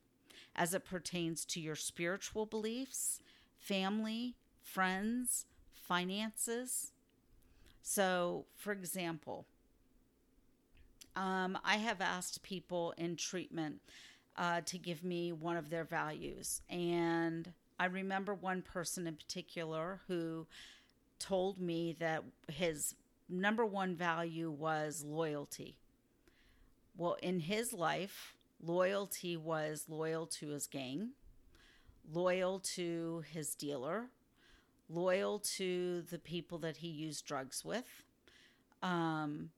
as 0.56 0.74
it 0.74 0.84
pertains 0.84 1.44
to 1.46 1.60
your 1.60 1.76
spiritual 1.76 2.46
beliefs, 2.46 3.20
family, 3.58 4.34
friends, 4.62 5.46
finances? 5.72 6.92
So, 7.82 8.46
for 8.56 8.72
example, 8.72 9.46
um, 11.16 11.58
I 11.64 11.76
have 11.76 12.00
asked 12.00 12.42
people 12.42 12.92
in 12.98 13.16
treatment 13.16 13.80
uh, 14.36 14.60
to 14.62 14.78
give 14.78 15.04
me 15.04 15.32
one 15.32 15.56
of 15.56 15.70
their 15.70 15.84
values. 15.84 16.62
And 16.68 17.52
I 17.78 17.86
remember 17.86 18.34
one 18.34 18.62
person 18.62 19.06
in 19.06 19.16
particular 19.16 20.00
who 20.08 20.46
told 21.18 21.60
me 21.60 21.96
that 22.00 22.24
his 22.48 22.94
number 23.28 23.64
one 23.64 23.94
value 23.94 24.50
was 24.50 25.04
loyalty. 25.06 25.76
Well, 26.96 27.16
in 27.22 27.40
his 27.40 27.72
life, 27.72 28.34
loyalty 28.62 29.36
was 29.36 29.86
loyal 29.88 30.26
to 30.26 30.48
his 30.48 30.66
gang, 30.66 31.10
loyal 32.12 32.60
to 32.60 33.24
his 33.32 33.54
dealer, 33.54 34.10
loyal 34.88 35.38
to 35.38 36.02
the 36.02 36.18
people 36.18 36.58
that 36.58 36.78
he 36.78 36.88
used 36.88 37.26
drugs 37.26 37.64
with. 37.64 38.04
Um, 38.82 39.50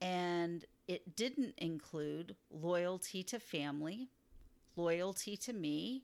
and 0.00 0.64
it 0.86 1.16
didn't 1.16 1.54
include 1.58 2.36
loyalty 2.50 3.22
to 3.24 3.38
family, 3.38 4.08
loyalty 4.76 5.36
to 5.38 5.52
me, 5.52 6.02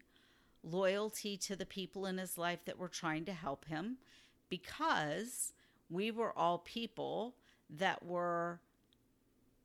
loyalty 0.63 1.37
to 1.37 1.57
the 1.57 1.67
people 1.67 2.07
in 2.07 2.19
his 2.19 2.39
life 2.39 2.65
that 2.65 2.79
were 2.79 2.89
trying 2.89 3.25
to 3.27 3.33
help 3.33 3.67
him, 3.67 3.99
because 4.49 5.53
we 5.89 6.11
were 6.11 6.37
all 6.37 6.59
people 6.59 7.35
that 7.69 8.05
were 8.05 8.61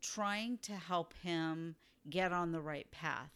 trying 0.01 0.57
to 0.59 0.73
help 0.73 1.13
him 1.23 1.75
get 2.09 2.31
on 2.31 2.51
the 2.51 2.61
right 2.61 2.89
path. 2.91 3.31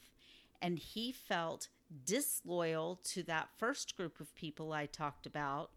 And 0.62 0.78
he 0.78 1.12
felt 1.12 1.70
disloyal 2.06 3.00
to 3.04 3.24
that 3.24 3.50
first 3.58 3.98
group 3.98 4.20
of 4.20 4.36
people 4.36 4.74
I 4.74 4.86
talked 4.86 5.26
about 5.26 5.72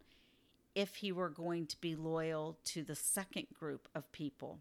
if 0.75 0.97
he 0.97 1.13
were 1.13 1.31
going 1.31 1.67
to 1.67 1.81
be 1.81 1.95
loyal 1.95 2.59
to 2.65 2.83
the 2.83 2.95
second 2.95 3.47
group 3.59 3.89
of 3.95 4.11
people. 4.13 4.59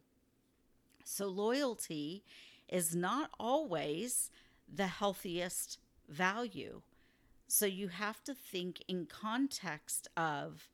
So, 1.06 1.28
loyalty 1.28 2.24
is 2.68 2.96
not 2.96 3.32
always 3.40 4.30
the 4.74 4.88
healthiest 4.88 5.80
value. 6.08 6.82
So, 7.48 7.66
you 7.66 7.90
have 7.90 8.24
to 8.24 8.34
think 8.34 8.84
in 8.88 9.06
context 9.06 10.08
of 10.16 10.70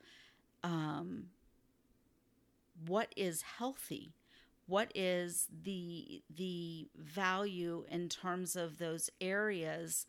um, 0.63 1.27
what 2.85 3.13
is 3.15 3.41
healthy 3.41 4.13
what 4.67 4.91
is 4.93 5.47
the 5.63 6.21
the 6.29 6.87
value 6.95 7.85
in 7.89 8.09
terms 8.09 8.55
of 8.55 8.77
those 8.77 9.09
areas 9.19 10.05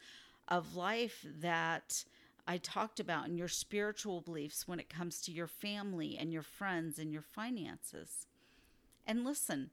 of 0.48 0.74
life 0.76 1.24
that 1.40 2.04
I 2.46 2.58
talked 2.58 2.98
about 2.98 3.28
in 3.28 3.38
your 3.38 3.48
spiritual 3.48 4.20
beliefs 4.20 4.66
when 4.66 4.80
it 4.80 4.88
comes 4.88 5.20
to 5.22 5.32
your 5.32 5.46
family 5.46 6.16
and 6.18 6.32
your 6.32 6.42
friends 6.42 6.98
and 6.98 7.12
your 7.12 7.22
finances. 7.22 8.26
And 9.06 9.24
listen, 9.24 9.70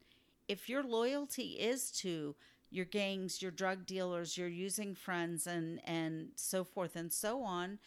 if 0.48 0.70
your 0.70 0.84
loyalty 0.84 1.58
is 1.60 1.92
to 1.92 2.36
your 2.70 2.86
gangs, 2.86 3.42
your 3.42 3.52
drug 3.52 3.86
dealers, 3.86 4.38
your 4.38 4.48
using 4.48 4.96
friends, 4.96 5.48
and 5.48 5.80
and 5.86 6.30
so 6.36 6.64
forth 6.64 6.96
and 6.96 7.12
so 7.12 7.42
on, 7.42 7.80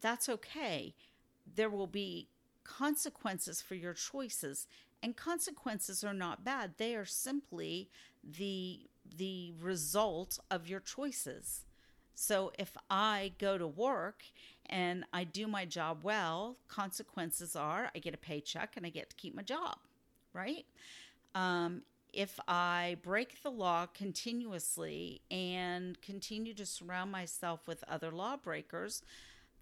that's 0.00 0.28
okay. 0.28 0.94
There 1.56 1.70
will 1.70 1.86
be 1.86 2.28
consequences 2.64 3.60
for 3.60 3.74
your 3.74 3.94
choices, 3.94 4.66
and 5.02 5.16
consequences 5.16 6.04
are 6.04 6.14
not 6.14 6.44
bad. 6.44 6.74
They 6.76 6.94
are 6.94 7.06
simply 7.06 7.88
the 8.22 8.80
the 9.16 9.52
result 9.60 10.38
of 10.50 10.68
your 10.68 10.80
choices. 10.80 11.64
So 12.14 12.52
if 12.58 12.76
I 12.90 13.32
go 13.38 13.56
to 13.56 13.66
work 13.66 14.24
and 14.66 15.04
I 15.12 15.24
do 15.24 15.46
my 15.46 15.64
job 15.64 16.00
well, 16.02 16.56
consequences 16.68 17.56
are 17.56 17.90
I 17.94 17.98
get 17.98 18.12
a 18.12 18.18
paycheck 18.18 18.76
and 18.76 18.84
I 18.84 18.90
get 18.90 19.08
to 19.10 19.16
keep 19.16 19.34
my 19.34 19.42
job, 19.42 19.78
right? 20.34 20.66
Um, 21.34 21.82
if 22.12 22.38
I 22.48 22.96
break 23.02 23.42
the 23.42 23.50
law 23.50 23.86
continuously 23.86 25.20
and 25.30 26.00
continue 26.00 26.54
to 26.54 26.66
surround 26.66 27.12
myself 27.12 27.66
with 27.66 27.84
other 27.88 28.10
lawbreakers, 28.10 29.02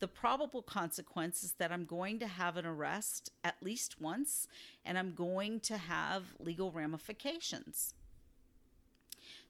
the 0.00 0.08
probable 0.08 0.62
consequence 0.62 1.42
is 1.42 1.52
that 1.54 1.72
I'm 1.72 1.84
going 1.84 2.18
to 2.20 2.26
have 2.26 2.56
an 2.56 2.66
arrest 2.66 3.30
at 3.42 3.62
least 3.62 4.00
once 4.00 4.46
and 4.84 4.98
I'm 4.98 5.14
going 5.14 5.60
to 5.60 5.76
have 5.76 6.34
legal 6.38 6.70
ramifications. 6.70 7.94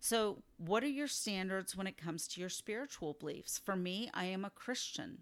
So, 0.01 0.39
what 0.59 0.85
are 0.85 0.89
your 0.89 1.09
standards 1.09 1.77
when 1.77 1.89
it 1.89 1.97
comes 1.97 2.29
to 2.29 2.41
your 2.41 2.49
spiritual 2.49 3.17
beliefs? 3.19 3.59
For 3.59 3.75
me, 3.75 4.11
I 4.15 4.27
am 4.27 4.45
a 4.45 4.51
Christian. 4.51 5.19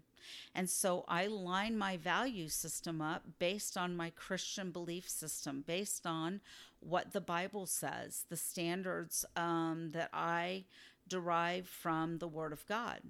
And 0.53 0.69
so 0.69 1.05
I 1.07 1.27
line 1.27 1.77
my 1.77 1.97
value 1.97 2.49
system 2.49 3.01
up 3.01 3.23
based 3.39 3.77
on 3.77 3.95
my 3.95 4.09
Christian 4.11 4.71
belief 4.71 5.09
system, 5.09 5.63
based 5.65 6.05
on 6.05 6.41
what 6.79 7.13
the 7.13 7.21
Bible 7.21 7.65
says, 7.65 8.25
the 8.29 8.37
standards 8.37 9.25
um, 9.35 9.91
that 9.93 10.09
I 10.13 10.65
derive 11.07 11.67
from 11.67 12.17
the 12.19 12.27
Word 12.27 12.53
of 12.53 12.65
God. 12.67 13.01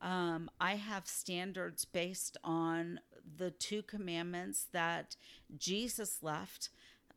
Um, 0.00 0.50
I 0.60 0.74
have 0.76 1.06
standards 1.06 1.84
based 1.84 2.36
on 2.44 3.00
the 3.36 3.50
two 3.50 3.82
commandments 3.82 4.66
that 4.72 5.16
Jesus 5.56 6.18
left 6.22 6.68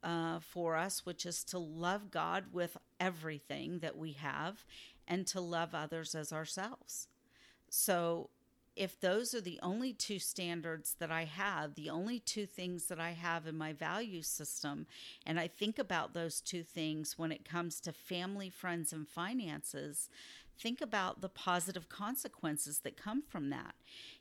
uh, 0.04 0.40
for 0.40 0.76
us, 0.76 1.06
which 1.06 1.26
is 1.26 1.44
to 1.46 1.58
love 1.58 2.12
God 2.12 2.46
with 2.54 2.78
everything 3.00 3.80
that 3.80 3.98
we 3.98 4.14
have 4.14 4.64
and 5.08 5.28
to 5.28 5.42
love 5.42 5.74
others 5.74 6.16
as 6.16 6.32
ourselves. 6.32 7.08
So 7.70 8.30
if 8.78 9.00
those 9.00 9.34
are 9.34 9.42
the 9.42 9.60
only 9.64 9.92
two 9.92 10.20
standards 10.20 10.96
that 11.00 11.12
I 11.12 11.24
have, 11.26 11.76
the 11.76 11.90
only 11.90 12.20
two 12.20 12.46
things 12.46 12.86
that 12.86 13.00
I 13.00 13.12
have 13.12 13.48
in 13.48 13.58
my 13.58 13.74
value 13.74 14.22
system, 14.22 14.86
and 15.26 15.40
I 15.40 15.48
think 15.48 15.80
about 15.80 16.14
those 16.14 16.40
two 16.40 16.64
things 16.64 17.18
when 17.18 17.32
it 17.32 17.44
comes 17.44 17.80
to 17.82 17.92
family, 17.92 18.50
friends, 18.50 18.94
and 18.94 19.08
finances, 19.08 20.10
think 20.60 20.82
about 20.82 21.22
the 21.22 21.30
positive 21.30 21.90
consequences 21.90 22.80
that 22.80 23.02
come 23.02 23.22
from 23.22 23.50
that. 23.50 23.76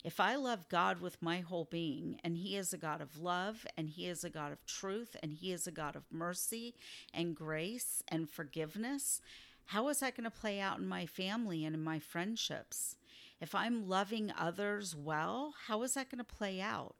If 0.04 0.20
I 0.20 0.36
love 0.36 0.68
God 0.68 1.00
with 1.00 1.22
my 1.22 1.40
whole 1.40 1.68
being, 1.70 2.18
and 2.24 2.36
He 2.36 2.56
is 2.56 2.72
a 2.72 2.78
God 2.78 3.00
of 3.00 3.18
love, 3.18 3.66
and 3.76 3.90
He 3.90 4.06
is 4.06 4.24
a 4.24 4.30
God 4.30 4.52
of 4.52 4.64
truth, 4.66 5.16
and 5.22 5.34
He 5.34 5.52
is 5.52 5.66
a 5.66 5.72
God 5.72 5.96
of 5.96 6.04
mercy 6.10 6.74
and 7.12 7.36
grace 7.36 8.02
and 8.08 8.28
forgiveness, 8.28 9.20
how 9.66 9.88
is 9.88 10.00
that 10.00 10.16
going 10.16 10.24
to 10.24 10.30
play 10.30 10.60
out 10.60 10.78
in 10.78 10.86
my 10.86 11.06
family 11.06 11.64
and 11.64 11.74
in 11.74 11.82
my 11.82 11.98
friendships? 11.98 12.96
If 13.40 13.54
I'm 13.54 13.88
loving 13.88 14.32
others 14.36 14.94
well, 14.94 15.54
how 15.66 15.82
is 15.82 15.94
that 15.94 16.10
going 16.10 16.18
to 16.18 16.24
play 16.24 16.60
out? 16.60 16.96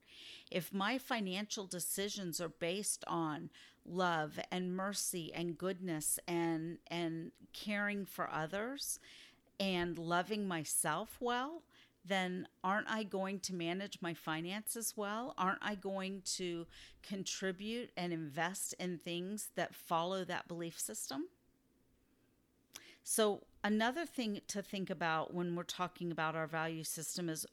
If 0.50 0.72
my 0.72 0.98
financial 0.98 1.66
decisions 1.66 2.40
are 2.40 2.48
based 2.48 3.04
on 3.06 3.50
love 3.84 4.38
and 4.50 4.76
mercy 4.76 5.32
and 5.32 5.56
goodness 5.56 6.18
and 6.26 6.78
and 6.88 7.30
caring 7.52 8.04
for 8.04 8.28
others 8.30 8.98
and 9.58 9.98
loving 9.98 10.46
myself 10.46 11.16
well, 11.20 11.62
then 12.04 12.46
aren't 12.62 12.90
I 12.90 13.02
going 13.02 13.40
to 13.40 13.54
manage 13.54 13.98
my 14.00 14.14
finances 14.14 14.94
well? 14.96 15.34
Aren't 15.38 15.62
I 15.62 15.74
going 15.74 16.22
to 16.36 16.66
contribute 17.02 17.90
and 17.96 18.12
invest 18.12 18.74
in 18.78 18.98
things 18.98 19.50
that 19.56 19.74
follow 19.74 20.24
that 20.24 20.48
belief 20.48 20.78
system? 20.78 21.24
So, 23.02 23.44
another 23.66 24.06
thing 24.06 24.40
to 24.46 24.62
think 24.62 24.90
about 24.90 25.34
when 25.34 25.56
we're 25.56 25.64
talking 25.64 26.12
about 26.12 26.36
our 26.36 26.46
value 26.46 26.84
system 26.84 27.28
is 27.28 27.44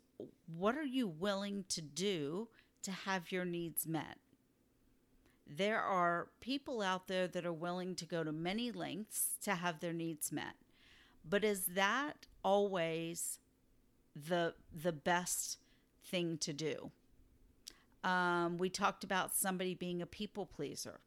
what 0.56 0.78
are 0.78 0.86
you 0.86 1.08
willing 1.08 1.66
to 1.70 1.82
do 1.82 2.48
to 2.84 2.92
have 2.92 3.32
your 3.32 3.46
needs 3.46 3.88
met? 3.88 4.20
There 5.48 5.82
are 5.82 6.28
people 6.40 6.84
out 6.84 7.08
there 7.08 7.28
that 7.28 7.48
are 7.48 7.54
willing 7.54 7.96
to 7.96 8.06
go 8.06 8.24
to 8.24 8.32
many 8.32 8.72
lengths 8.72 9.38
to 9.42 9.56
have 9.56 9.80
their 9.80 9.92
needs 9.92 10.32
met. 10.32 10.54
But 11.28 11.44
is 11.44 11.66
that 11.66 12.28
always 12.44 13.40
the 14.16 14.54
the 14.72 14.92
best 14.92 15.58
thing 16.06 16.38
to 16.40 16.54
do? 16.54 16.92
Um, 18.04 18.58
we 18.58 18.70
talked 18.70 19.04
about 19.04 19.34
somebody 19.34 19.74
being 19.74 20.02
a 20.02 20.06
people 20.06 20.46
pleaser. 20.46 21.00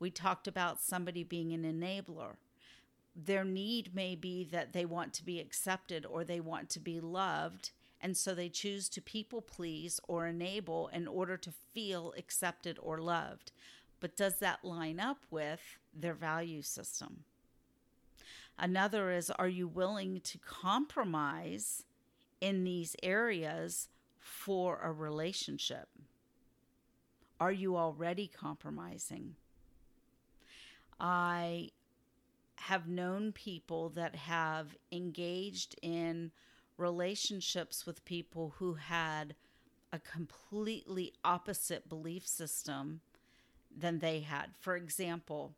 We 0.00 0.10
talked 0.10 0.48
about 0.48 0.80
somebody 0.80 1.22
being 1.22 1.52
an 1.52 1.64
enabler 1.64 2.36
their 3.24 3.44
need 3.44 3.94
may 3.94 4.14
be 4.14 4.44
that 4.44 4.72
they 4.72 4.84
want 4.84 5.12
to 5.14 5.24
be 5.24 5.40
accepted 5.40 6.06
or 6.06 6.22
they 6.22 6.40
want 6.40 6.70
to 6.70 6.80
be 6.80 7.00
loved. 7.00 7.72
And 8.00 8.16
so 8.16 8.32
they 8.32 8.48
choose 8.48 8.88
to 8.90 9.00
people 9.00 9.42
please 9.42 9.98
or 10.06 10.28
enable 10.28 10.88
in 10.88 11.08
order 11.08 11.36
to 11.36 11.52
feel 11.74 12.14
accepted 12.16 12.78
or 12.80 12.98
loved. 12.98 13.50
But 13.98 14.16
does 14.16 14.38
that 14.38 14.64
line 14.64 15.00
up 15.00 15.24
with 15.30 15.60
their 15.92 16.14
value 16.14 16.62
system? 16.62 17.24
Another 18.56 19.10
is 19.10 19.30
Are 19.32 19.48
you 19.48 19.66
willing 19.66 20.20
to 20.20 20.38
compromise 20.38 21.82
in 22.40 22.62
these 22.62 22.94
areas 23.02 23.88
for 24.20 24.78
a 24.80 24.92
relationship? 24.92 25.88
Are 27.40 27.52
you 27.52 27.76
already 27.76 28.28
compromising? 28.28 29.34
I 31.00 31.70
have 32.68 32.86
known 32.86 33.32
people 33.32 33.88
that 33.88 34.14
have 34.14 34.76
engaged 34.92 35.74
in 35.80 36.30
relationships 36.76 37.86
with 37.86 38.04
people 38.04 38.52
who 38.58 38.74
had 38.74 39.34
a 39.90 39.98
completely 39.98 41.14
opposite 41.24 41.88
belief 41.88 42.26
system 42.26 43.00
than 43.74 44.00
they 44.00 44.20
had. 44.20 44.48
For 44.60 44.76
example, 44.76 45.54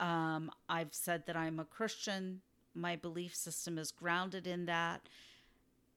um, 0.00 0.50
I've 0.70 0.94
said 0.94 1.26
that 1.26 1.36
I'm 1.36 1.60
a 1.60 1.66
Christian, 1.66 2.40
my 2.74 2.96
belief 2.96 3.36
system 3.36 3.76
is 3.76 3.92
grounded 3.92 4.46
in 4.46 4.64
that. 4.64 5.02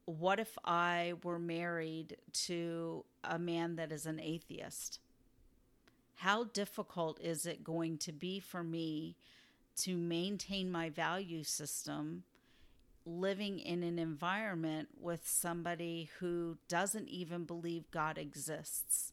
What 0.04 0.38
if 0.38 0.58
I 0.66 1.14
were 1.24 1.40
married 1.40 2.18
to 2.48 3.06
a 3.24 3.40
man 3.40 3.78
that 3.78 3.94
is 3.94 4.06
an 4.06 4.20
atheist? 4.20 5.00
How 6.16 6.44
difficult 6.44 7.22
is 7.22 7.46
it 7.46 7.64
going 7.64 8.00
to 8.00 8.12
be 8.12 8.42
for 8.42 8.66
me 8.66 9.16
to 9.76 9.98
maintain 9.98 10.72
my 10.72 10.90
value 10.90 11.44
system 11.44 12.24
living 13.06 13.60
in 13.60 13.84
an 13.84 14.00
environment 14.00 14.88
with 15.00 15.28
somebody 15.28 16.10
who 16.20 16.58
doesn't 16.68 17.10
even 17.10 17.44
believe 17.44 17.92
God 17.92 18.18
exists, 18.18 19.12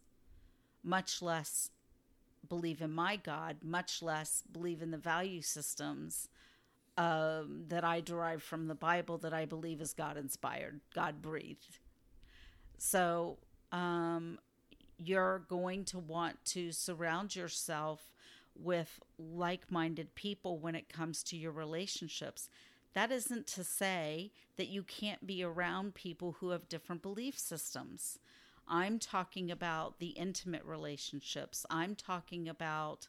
much 0.83 1.21
less 1.21 1.71
believe 2.49 2.81
in 2.81 2.93
my 2.93 3.17
God, 3.17 3.59
much 3.63 4.03
less 4.03 4.43
believe 4.51 4.83
in 4.83 4.91
the 4.91 4.99
value 4.99 5.43
systems 5.43 6.29
um, 6.97 7.65
that 7.69 7.85
I 7.85 8.01
derive 8.01 8.43
from 8.43 8.67
the 8.67 8.75
Bible 8.75 9.19
that 9.19 9.33
I 9.33 9.45
believe 9.45 9.81
is 9.81 9.93
God 9.93 10.17
inspired, 10.17 10.81
God 10.95 11.23
breathed. 11.23 11.79
So 12.79 13.39
um, 13.73 14.39
you're 14.99 15.41
going 15.49 15.85
to 15.87 15.99
want 15.99 16.45
to 16.47 16.73
surround 16.73 17.35
yourself 17.37 18.11
with 18.55 19.01
like 19.19 19.71
minded 19.71 20.15
people 20.15 20.59
when 20.59 20.75
it 20.75 20.89
comes 20.89 21.23
to 21.25 21.37
your 21.37 21.53
relationships. 21.53 22.49
That 22.95 23.13
isn't 23.13 23.47
to 23.49 23.65
say 23.65 24.33
that 24.57 24.69
you 24.69 24.83
can't 24.83 25.27
be 25.27 25.43
around 25.43 25.95
people 25.95 26.37
who 26.41 26.51
have 26.51 26.69
different 26.69 27.03
belief 27.03 27.39
systems. 27.39 28.19
I'm 28.67 28.99
talking 28.99 29.51
about 29.51 29.99
the 29.99 30.09
intimate 30.09 30.65
relationships. 30.65 31.65
I'm 31.71 31.95
talking 31.95 32.49
about 32.49 33.09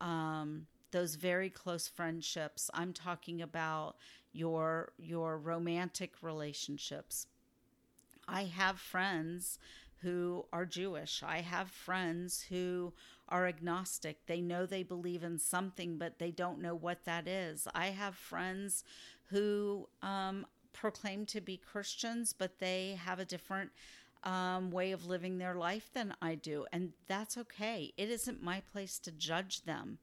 um, 0.00 0.66
those 0.90 1.14
very 1.14 1.50
close 1.50 1.88
friendships. 1.88 2.70
I'm 2.74 2.92
talking 2.92 3.40
about 3.40 3.96
your 4.32 4.92
your 4.98 5.38
romantic 5.38 6.14
relationships. 6.22 7.26
I 8.28 8.44
have 8.44 8.78
friends 8.78 9.58
who 10.02 10.46
are 10.52 10.64
Jewish. 10.64 11.22
I 11.22 11.38
have 11.40 11.70
friends 11.70 12.42
who 12.48 12.92
are 13.30 13.46
agnostic. 13.46 14.26
They 14.26 14.40
know 14.40 14.66
they 14.66 14.82
believe 14.82 15.22
in 15.22 15.38
something, 15.38 15.96
but 15.98 16.18
they 16.18 16.30
don't 16.30 16.60
know 16.60 16.74
what 16.74 17.04
that 17.04 17.28
is. 17.28 17.66
I 17.74 17.86
have 17.86 18.14
friends 18.14 18.84
who 19.30 19.88
um, 20.02 20.46
proclaim 20.72 21.26
to 21.26 21.40
be 21.40 21.56
Christians, 21.56 22.34
but 22.36 22.58
they 22.58 22.98
have 23.02 23.18
a 23.18 23.24
different 23.24 23.70
um, 24.24 24.70
way 24.70 24.92
of 24.92 25.06
living 25.06 25.38
their 25.38 25.54
life 25.54 25.90
than 25.92 26.14
I 26.20 26.34
do. 26.34 26.66
And 26.72 26.92
that's 27.06 27.38
okay. 27.38 27.92
It 27.96 28.10
isn't 28.10 28.42
my 28.42 28.62
place 28.72 28.98
to 29.00 29.12
judge 29.12 29.62
them, 29.62 29.98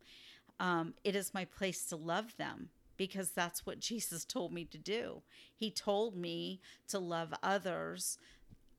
um, 0.60 0.96
it 1.04 1.16
is 1.16 1.34
my 1.34 1.46
place 1.46 1.86
to 1.86 1.96
love 1.96 2.36
them 2.38 2.70
because 2.98 3.30
that's 3.32 3.66
what 3.66 3.80
Jesus 3.92 4.26
told 4.26 4.52
me 4.52 4.66
to 4.66 4.78
do. 4.78 5.22
He 5.56 5.70
told 5.72 6.16
me 6.16 6.62
to 6.88 7.00
love 7.00 7.34
others 7.44 8.18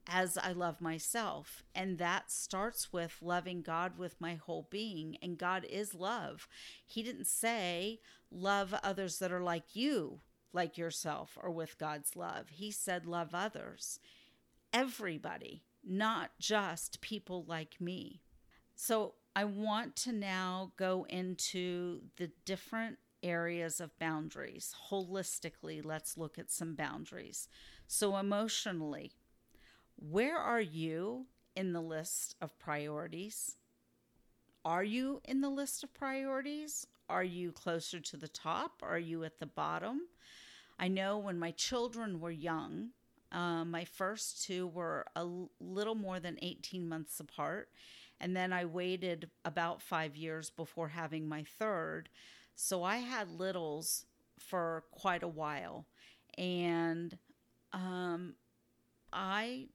as 0.08 0.38
I 0.38 0.52
love 0.52 0.80
myself. 0.80 1.62
And 1.74 1.98
that 1.98 2.30
starts 2.30 2.92
with 2.92 3.18
loving 3.20 3.62
God 3.62 3.98
with 3.98 4.20
my 4.20 4.34
whole 4.34 4.66
being. 4.70 5.16
And 5.22 5.38
God 5.38 5.66
is 5.68 5.94
love. 5.94 6.48
He 6.86 7.02
didn't 7.02 7.26
say, 7.26 8.00
love 8.30 8.74
others 8.82 9.18
that 9.18 9.32
are 9.32 9.42
like 9.42 9.76
you, 9.76 10.20
like 10.52 10.78
yourself, 10.78 11.36
or 11.40 11.50
with 11.50 11.78
God's 11.78 12.16
love. 12.16 12.48
He 12.50 12.70
said, 12.70 13.06
love 13.06 13.34
others, 13.34 14.00
everybody, 14.72 15.62
not 15.84 16.30
just 16.40 17.00
people 17.00 17.44
like 17.46 17.80
me. 17.80 18.22
So 18.74 19.14
I 19.36 19.44
want 19.44 19.94
to 19.96 20.12
now 20.12 20.72
go 20.76 21.06
into 21.08 22.00
the 22.16 22.30
different 22.44 22.98
areas 23.22 23.80
of 23.80 23.98
boundaries. 23.98 24.74
Holistically, 24.90 25.84
let's 25.84 26.16
look 26.16 26.38
at 26.38 26.50
some 26.50 26.74
boundaries. 26.74 27.48
So, 27.86 28.16
emotionally, 28.16 29.12
where 29.98 30.38
are 30.38 30.60
you 30.60 31.26
in 31.56 31.72
the 31.72 31.80
list 31.80 32.36
of 32.40 32.58
priorities? 32.58 33.56
Are 34.64 34.84
you 34.84 35.20
in 35.24 35.40
the 35.40 35.48
list 35.48 35.82
of 35.82 35.92
priorities? 35.92 36.86
Are 37.08 37.24
you 37.24 37.52
closer 37.52 38.00
to 38.00 38.16
the 38.16 38.28
top? 38.28 38.82
Are 38.82 38.98
you 38.98 39.24
at 39.24 39.40
the 39.40 39.46
bottom? 39.46 40.02
I 40.78 40.88
know 40.88 41.18
when 41.18 41.38
my 41.38 41.50
children 41.50 42.20
were 42.20 42.30
young, 42.30 42.90
uh, 43.32 43.64
my 43.64 43.84
first 43.84 44.44
two 44.44 44.66
were 44.68 45.06
a 45.16 45.26
little 45.60 45.94
more 45.94 46.20
than 46.20 46.38
18 46.40 46.88
months 46.88 47.18
apart. 47.18 47.68
And 48.20 48.36
then 48.36 48.52
I 48.52 48.64
waited 48.64 49.30
about 49.44 49.82
five 49.82 50.16
years 50.16 50.50
before 50.50 50.88
having 50.88 51.28
my 51.28 51.44
third. 51.44 52.08
So 52.54 52.82
I 52.82 52.98
had 52.98 53.30
littles 53.30 54.06
for 54.38 54.84
quite 54.90 55.22
a 55.22 55.28
while. 55.28 55.86
And 56.36 57.18
um, 57.72 58.34
I 59.12 59.68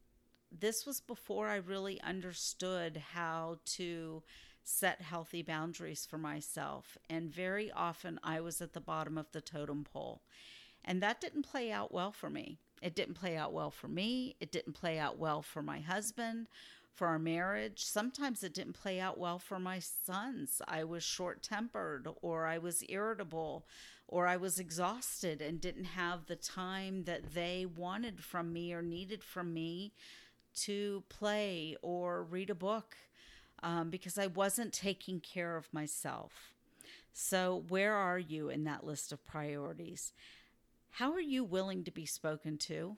this 0.60 0.86
was 0.86 1.02
before 1.02 1.48
I 1.48 1.56
really 1.56 2.00
understood 2.02 3.02
how 3.14 3.58
to 3.66 4.24
set 4.64 5.02
healthy 5.02 5.42
boundaries 5.42 6.06
for 6.10 6.18
myself. 6.18 6.98
And 7.10 7.34
very 7.34 7.72
often 7.72 8.20
I 8.24 8.40
was 8.40 8.62
at 8.62 8.74
the 8.74 8.80
bottom 8.80 9.18
of 9.18 9.32
the 9.32 9.42
totem 9.42 9.84
pole. 9.84 10.22
And 10.86 11.02
that 11.02 11.22
didn't 11.22 11.44
play 11.44 11.72
out 11.72 11.94
well 11.94 12.12
for 12.12 12.30
me. 12.30 12.60
It 12.82 12.96
didn't 12.96 13.16
play 13.16 13.38
out 13.38 13.54
well 13.54 13.72
for 13.72 13.88
me. 13.88 14.36
It 14.40 14.52
didn't 14.52 14.74
play 14.74 15.00
out 15.00 15.18
well 15.18 15.42
for 15.42 15.62
my 15.62 15.80
husband, 15.80 16.48
for 16.94 17.08
our 17.08 17.20
marriage. 17.20 17.86
Sometimes 17.86 18.44
it 18.44 18.54
didn't 18.54 18.74
play 18.74 19.00
out 19.00 19.18
well 19.18 19.40
for 19.40 19.60
my 19.60 19.80
sons. 19.80 20.62
I 20.68 20.84
was 20.84 21.04
short 21.04 21.42
tempered, 21.42 22.08
or 22.22 22.46
I 22.46 22.58
was 22.58 22.84
irritable, 22.90 23.66
or 24.08 24.28
I 24.28 24.36
was 24.38 24.60
exhausted 24.60 25.42
and 25.42 25.62
didn't 25.62 25.86
have 25.86 26.26
the 26.26 26.36
time 26.36 27.06
that 27.06 27.34
they 27.34 27.66
wanted 27.66 28.22
from 28.22 28.52
me 28.52 28.74
or 28.74 28.82
needed 28.82 29.24
from 29.24 29.54
me 29.54 29.94
to 30.56 31.04
play 31.10 31.76
or 31.82 32.24
read 32.24 32.50
a 32.50 32.56
book 32.56 32.96
um, 33.62 33.90
because 33.90 34.18
I 34.18 34.28
wasn't 34.28 34.74
taking 34.74 35.20
care 35.20 35.56
of 35.56 35.74
myself. 35.74 36.54
So, 37.14 37.64
where 37.70 37.94
are 37.94 38.20
you 38.20 38.50
in 38.50 38.64
that 38.64 38.86
list 38.86 39.12
of 39.12 39.26
priorities? 39.26 40.14
How 40.92 41.12
are 41.14 41.22
you 41.22 41.44
willing 41.44 41.84
to 41.84 41.92
be 41.92 42.06
spoken 42.06 42.58
to? 42.60 42.98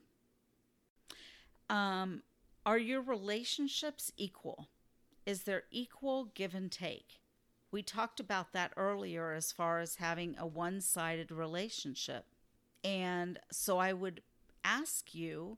Um, 1.69 2.23
are 2.65 2.77
your 2.77 3.01
relationships 3.01 4.11
equal? 4.17 4.67
Is 5.25 5.43
there 5.43 5.63
equal 5.71 6.25
give 6.33 6.55
and 6.55 6.71
take? 6.71 7.19
We 7.71 7.83
talked 7.83 8.19
about 8.19 8.53
that 8.53 8.71
earlier 8.77 9.33
as 9.33 9.51
far 9.51 9.79
as 9.79 9.95
having 9.95 10.35
a 10.37 10.47
one 10.47 10.81
sided 10.81 11.31
relationship. 11.31 12.25
And 12.83 13.39
so 13.51 13.79
I 13.79 13.91
would 13.93 14.21
ask 14.63 15.13
you 15.13 15.57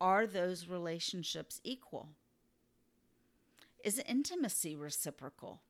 are 0.00 0.26
those 0.26 0.68
relationships 0.68 1.60
equal? 1.64 2.08
Is 3.84 4.02
intimacy 4.06 4.76
reciprocal? 4.76 5.62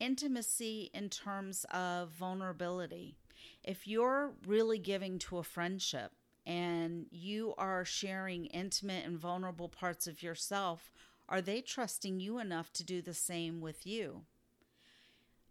Intimacy 0.00 0.90
in 0.92 1.08
terms 1.08 1.64
of 1.72 2.10
vulnerability. 2.10 3.16
If 3.62 3.86
you're 3.86 4.32
really 4.46 4.78
giving 4.78 5.18
to 5.20 5.38
a 5.38 5.44
friendship 5.44 6.12
and 6.46 7.06
you 7.10 7.54
are 7.56 7.84
sharing 7.84 8.46
intimate 8.46 9.04
and 9.06 9.18
vulnerable 9.18 9.68
parts 9.68 10.06
of 10.06 10.22
yourself, 10.22 10.92
are 11.28 11.40
they 11.40 11.60
trusting 11.60 12.20
you 12.20 12.38
enough 12.38 12.72
to 12.74 12.84
do 12.84 13.00
the 13.00 13.14
same 13.14 13.60
with 13.60 13.86
you? 13.86 14.22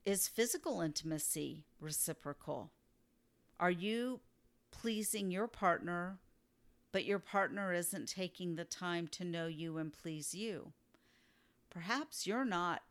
Is 0.05 0.27
physical 0.27 0.81
intimacy 0.81 1.63
reciprocal? 1.79 2.71
Are 3.59 3.71
you 3.71 4.19
pleasing 4.71 5.31
your 5.31 5.47
partner, 5.47 6.19
but 6.93 7.03
your 7.03 7.19
partner 7.19 7.73
isn't 7.73 8.07
taking 8.07 8.55
the 8.55 8.63
time 8.63 9.07
to 9.09 9.25
know 9.25 9.47
you 9.47 9.77
and 9.77 9.91
please 9.91 10.33
you? 10.33 10.71
Perhaps 11.69 12.27
you're 12.27 12.45
not 12.45 12.83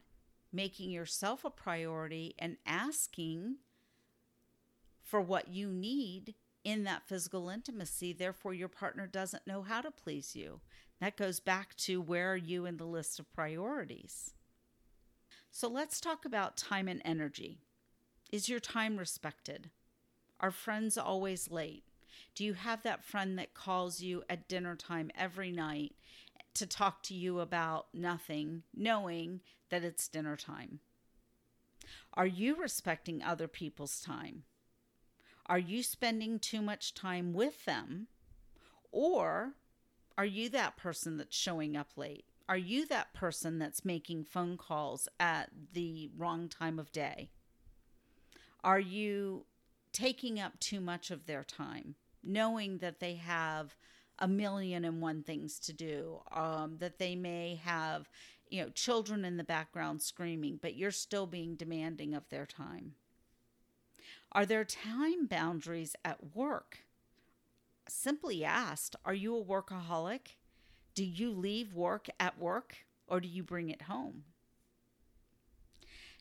making 0.53 0.91
yourself 0.91 1.45
a 1.45 1.51
priority 1.51 2.35
and 2.37 2.57
asking 2.67 3.57
for 5.05 5.21
what 5.21 5.49
you 5.49 5.69
need 5.69 6.35
in 6.65 6.83
that 6.85 7.07
physical 7.07 7.49
intimacy. 7.49 8.12
Therefore, 8.12 8.53
your 8.53 8.69
partner 8.69 9.07
doesn't 9.07 9.47
know 9.47 9.62
how 9.62 9.81
to 9.81 9.91
please 9.93 10.35
you. 10.35 10.61
That 11.01 11.17
goes 11.17 11.38
back 11.38 11.77
to 11.77 12.01
where 12.01 12.33
are 12.33 12.37
you 12.37 12.67
in 12.67 12.79
the 12.79 12.85
list 12.85 13.21
of 13.21 13.33
priorities? 13.33 14.35
So 15.53 15.69
let's 15.69 16.01
talk 16.01 16.25
about 16.25 16.57
time 16.57 16.88
and 16.88 17.01
energy. 17.05 17.59
Is 18.33 18.49
your 18.49 18.61
time 18.61 18.97
respected? 18.97 19.71
Are 20.41 20.51
friends 20.51 20.99
always 20.99 21.51
late? 21.51 21.85
Do 22.35 22.44
you 22.44 22.55
have 22.55 22.83
that 22.83 23.05
friend 23.05 23.38
that 23.38 23.55
calls 23.55 24.01
you 24.01 24.22
at 24.29 24.48
dinner 24.48 24.77
time 24.77 25.11
every 25.16 25.51
night 25.51 25.94
to 26.55 26.66
talk 26.66 27.03
to 27.05 27.14
you 27.14 27.40
about 27.40 27.87
nothing, 27.94 28.62
knowing 28.75 29.40
that 29.70 29.85
it's 29.85 30.09
dinner 30.09 30.37
time? 30.37 30.81
Are 32.14 32.27
you 32.27 32.57
respecting 32.57 33.22
other 33.22 33.48
people's 33.48 34.01
time? 34.01 34.44
Are 35.46 35.59
you 35.59 35.83
spending 35.83 36.38
too 36.38 36.62
much 36.62 36.94
time 36.94 37.33
with 37.33 37.64
them? 37.64 38.09
Or 38.90 39.55
are 40.16 40.25
you 40.25 40.48
that 40.51 40.77
person 40.77 41.16
that's 41.16 41.37
showing 41.37 41.77
up 41.77 41.88
late? 41.96 42.25
Are 42.48 42.57
you 42.57 42.87
that 42.88 43.14
person 43.14 43.59
that's 43.59 43.85
making 43.85 44.25
phone 44.25 44.57
calls 44.57 45.09
at 45.18 45.51
the 45.72 46.11
wrong 46.16 46.48
time 46.48 46.79
of 46.79 46.92
day? 46.92 47.31
Are 48.62 48.81
you 48.81 49.46
taking 49.92 50.38
up 50.38 50.59
too 50.61 50.81
much 50.81 51.11
of 51.11 51.27
their 51.27 51.44
time, 51.44 51.94
knowing 52.23 52.79
that 52.79 53.01
they 53.01 53.15
have 53.15 53.77
a 54.19 54.29
million 54.29 54.85
and 54.85 55.01
one 55.01 55.23
things 55.23 55.59
to 55.59 55.73
do, 55.73 56.21
um, 56.31 56.77
that 56.79 56.99
they 56.99 57.17
may 57.17 57.61
have, 57.65 58.09
you 58.49 58.63
know, 58.63 58.69
children 58.71 59.25
in 59.25 59.37
the 59.37 59.45
background 59.45 60.03
screaming, 60.03 60.59
but 60.61 60.77
you're 60.77 60.91
still 60.91 61.27
being 61.27 61.57
demanding 61.57 62.15
of 62.15 62.29
their 62.29 62.47
time? 62.47 62.95
Are 64.31 64.47
there 64.47 64.65
time 64.65 65.27
boundaries 65.27 65.95
at 66.05 66.35
work? 66.35 66.79
Simply 67.89 68.45
asked, 68.45 68.97
are 69.05 69.15
you 69.15 69.37
a 69.37 69.45
workaholic? 69.45 70.37
Do 70.95 71.05
you 71.05 71.33
leave 71.33 71.75
work 71.75 72.09
at 72.21 72.39
work 72.39 72.77
or 73.07 73.21
do 73.21 73.29
you 73.29 73.43
bring 73.43 73.69
it 73.69 73.83
home? 73.83 74.25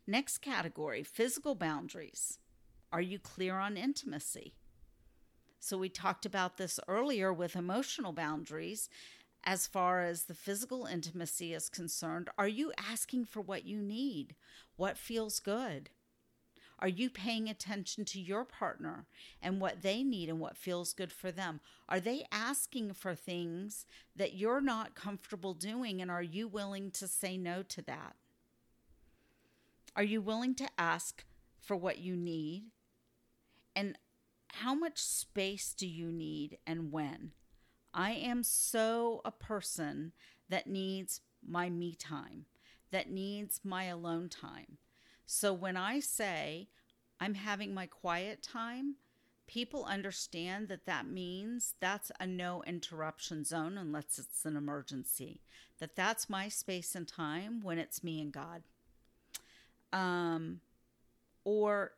Next 0.07 0.39
category 0.39 1.03
physical 1.03 1.55
boundaries. 1.55 2.39
Are 2.91 3.01
you 3.01 3.19
clear 3.19 3.57
on 3.57 3.77
intimacy? 3.77 4.55
So, 5.63 5.77
we 5.77 5.89
talked 5.89 6.25
about 6.25 6.57
this 6.57 6.79
earlier 6.87 7.31
with 7.31 7.55
emotional 7.55 8.13
boundaries. 8.13 8.89
As 9.43 9.67
far 9.67 10.01
as 10.01 10.23
the 10.23 10.33
physical 10.33 10.87
intimacy 10.87 11.53
is 11.53 11.69
concerned, 11.69 12.29
are 12.35 12.47
you 12.47 12.73
asking 12.77 13.25
for 13.25 13.41
what 13.41 13.63
you 13.63 13.79
need? 13.79 14.35
What 14.75 14.97
feels 14.97 15.39
good? 15.39 15.91
Are 16.79 16.87
you 16.87 17.11
paying 17.11 17.47
attention 17.47 18.05
to 18.05 18.19
your 18.19 18.43
partner 18.43 19.05
and 19.39 19.61
what 19.61 19.83
they 19.83 20.01
need 20.01 20.29
and 20.29 20.39
what 20.39 20.57
feels 20.57 20.93
good 20.93 21.11
for 21.13 21.31
them? 21.31 21.59
Are 21.87 21.99
they 21.99 22.25
asking 22.31 22.93
for 22.93 23.13
things 23.13 23.85
that 24.15 24.33
you're 24.33 24.61
not 24.61 24.95
comfortable 24.95 25.53
doing? 25.53 26.01
And 26.01 26.09
are 26.09 26.23
you 26.23 26.47
willing 26.47 26.89
to 26.91 27.07
say 27.07 27.37
no 27.37 27.61
to 27.61 27.83
that? 27.83 28.15
Are 29.95 30.03
you 30.03 30.21
willing 30.21 30.55
to 30.55 30.67
ask 30.79 31.23
for 31.59 31.75
what 31.75 31.99
you 31.99 32.15
need? 32.15 32.63
And 33.75 33.95
how 34.53 34.73
much 34.73 34.99
space 34.99 35.73
do 35.73 35.87
you 35.87 36.11
need 36.11 36.57
and 36.65 36.91
when? 36.91 37.31
I 37.93 38.11
am 38.11 38.43
so 38.43 39.21
a 39.25 39.31
person 39.31 40.13
that 40.49 40.67
needs 40.67 41.21
my 41.45 41.69
me 41.69 41.95
time, 41.95 42.45
that 42.91 43.09
needs 43.09 43.61
my 43.63 43.85
alone 43.85 44.29
time. 44.29 44.77
So 45.25 45.53
when 45.53 45.77
I 45.77 45.99
say 45.99 46.69
I'm 47.19 47.35
having 47.35 47.73
my 47.73 47.85
quiet 47.85 48.43
time, 48.43 48.95
people 49.47 49.85
understand 49.85 50.67
that 50.69 50.85
that 50.85 51.07
means 51.07 51.75
that's 51.79 52.11
a 52.19 52.27
no 52.27 52.63
interruption 52.65 53.43
zone 53.43 53.77
unless 53.77 54.17
it's 54.17 54.45
an 54.45 54.55
emergency. 54.55 55.41
That 55.79 55.95
that's 55.95 56.29
my 56.29 56.47
space 56.47 56.95
and 56.95 57.07
time 57.07 57.61
when 57.61 57.77
it's 57.77 58.03
me 58.03 58.21
and 58.21 58.31
God. 58.31 58.63
Um, 59.91 60.61
or 61.43 61.93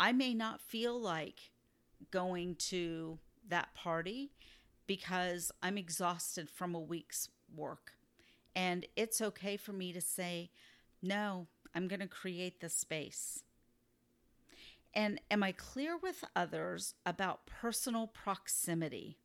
I 0.00 0.12
may 0.12 0.32
not 0.32 0.60
feel 0.60 0.98
like 0.98 1.50
going 2.10 2.56
to 2.56 3.18
that 3.48 3.74
party 3.74 4.30
because 4.86 5.52
I'm 5.62 5.78
exhausted 5.78 6.50
from 6.50 6.74
a 6.74 6.80
week's 6.80 7.28
work. 7.54 7.92
And 8.54 8.86
it's 8.96 9.20
okay 9.20 9.56
for 9.56 9.72
me 9.72 9.92
to 9.92 10.00
say, 10.00 10.50
no, 11.02 11.46
I'm 11.74 11.88
going 11.88 12.00
to 12.00 12.08
create 12.08 12.60
the 12.60 12.68
space? 12.68 13.44
And 14.94 15.20
am 15.30 15.42
I 15.42 15.52
clear 15.52 15.96
with 15.96 16.24
others 16.34 16.94
about 17.06 17.46
personal 17.46 18.06
proximity? 18.06 19.18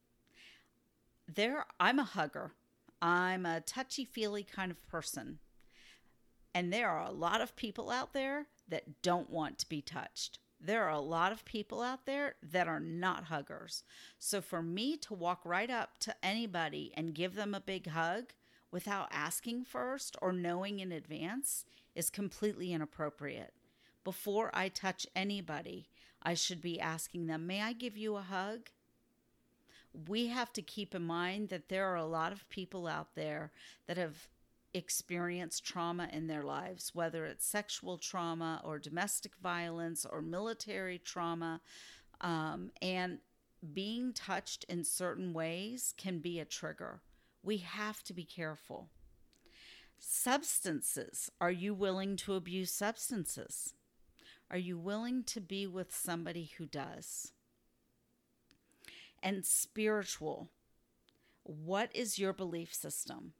There, 1.27 1.65
I'm 1.79 1.99
a 1.99 2.03
hugger. 2.03 2.51
I'm 3.01 3.45
a 3.45 3.61
touchy 3.61 4.05
feely 4.05 4.43
kind 4.43 4.71
of 4.71 4.85
person. 4.87 5.39
And 6.53 6.71
there 6.71 6.89
are 6.89 7.05
a 7.05 7.11
lot 7.11 7.41
of 7.41 7.55
people 7.55 7.89
out 7.89 8.13
there 8.13 8.47
that 8.67 9.01
don't 9.01 9.29
want 9.29 9.57
to 9.59 9.69
be 9.69 9.81
touched. 9.81 10.39
There 10.65 10.85
are 10.85 10.91
a 10.91 10.99
lot 10.99 11.33
of 11.33 11.43
people 11.43 11.81
out 11.81 12.05
there 12.05 12.35
that 12.41 12.69
are 12.69 12.79
not 12.79 13.25
huggers. 13.25 13.83
So 14.17 14.39
for 14.39 14.61
me 14.61 14.95
to 14.97 15.13
walk 15.13 15.41
right 15.43 15.69
up 15.69 15.97
to 15.99 16.15
anybody 16.23 16.93
and 16.95 17.13
give 17.13 17.35
them 17.35 17.53
a 17.53 17.59
big 17.59 17.87
hug 17.87 18.31
without 18.71 19.09
asking 19.11 19.65
first 19.65 20.15
or 20.21 20.31
knowing 20.31 20.79
in 20.79 20.93
advance 20.93 21.65
is 21.95 22.09
completely 22.09 22.71
inappropriate. 22.71 23.53
Before 24.05 24.51
I 24.53 24.69
touch 24.69 25.05
anybody, 25.13 25.89
I 26.21 26.33
should 26.33 26.61
be 26.61 26.79
asking 26.79 27.27
them, 27.27 27.45
May 27.45 27.61
I 27.61 27.73
give 27.73 27.97
you 27.97 28.15
a 28.15 28.21
hug? 28.21 28.69
We 30.07 30.27
have 30.27 30.53
to 30.53 30.61
keep 30.61 30.95
in 30.95 31.03
mind 31.03 31.49
that 31.49 31.67
there 31.67 31.87
are 31.87 31.97
a 31.97 32.05
lot 32.05 32.31
of 32.31 32.47
people 32.49 32.87
out 32.87 33.15
there 33.15 33.51
that 33.85 33.97
have 33.97 34.29
experienced 34.73 35.65
trauma 35.65 36.09
in 36.11 36.27
their 36.27 36.43
lives, 36.43 36.91
whether 36.93 37.25
it's 37.25 37.45
sexual 37.45 37.97
trauma 37.97 38.61
or 38.63 38.79
domestic 38.79 39.33
violence 39.41 40.05
or 40.05 40.21
military 40.21 40.97
trauma. 40.97 41.61
Um, 42.21 42.71
and 42.81 43.19
being 43.73 44.13
touched 44.13 44.65
in 44.65 44.83
certain 44.83 45.33
ways 45.33 45.93
can 45.97 46.19
be 46.19 46.39
a 46.39 46.45
trigger. 46.45 47.01
We 47.43 47.57
have 47.57 48.03
to 48.03 48.13
be 48.13 48.23
careful. 48.23 48.89
Substances. 49.99 51.31
Are 51.39 51.51
you 51.51 51.73
willing 51.73 52.17
to 52.17 52.33
abuse 52.33 52.71
substances? 52.71 53.73
Are 54.51 54.57
you 54.57 54.77
willing 54.77 55.23
to 55.25 55.39
be 55.39 55.65
with 55.65 55.95
somebody 55.95 56.51
who 56.57 56.65
does? 56.65 57.31
And 59.21 59.45
spiritual. 59.45 60.49
What 61.43 61.89
is 61.95 62.19
your 62.19 62.33
belief 62.33 62.73
system? 62.73 63.33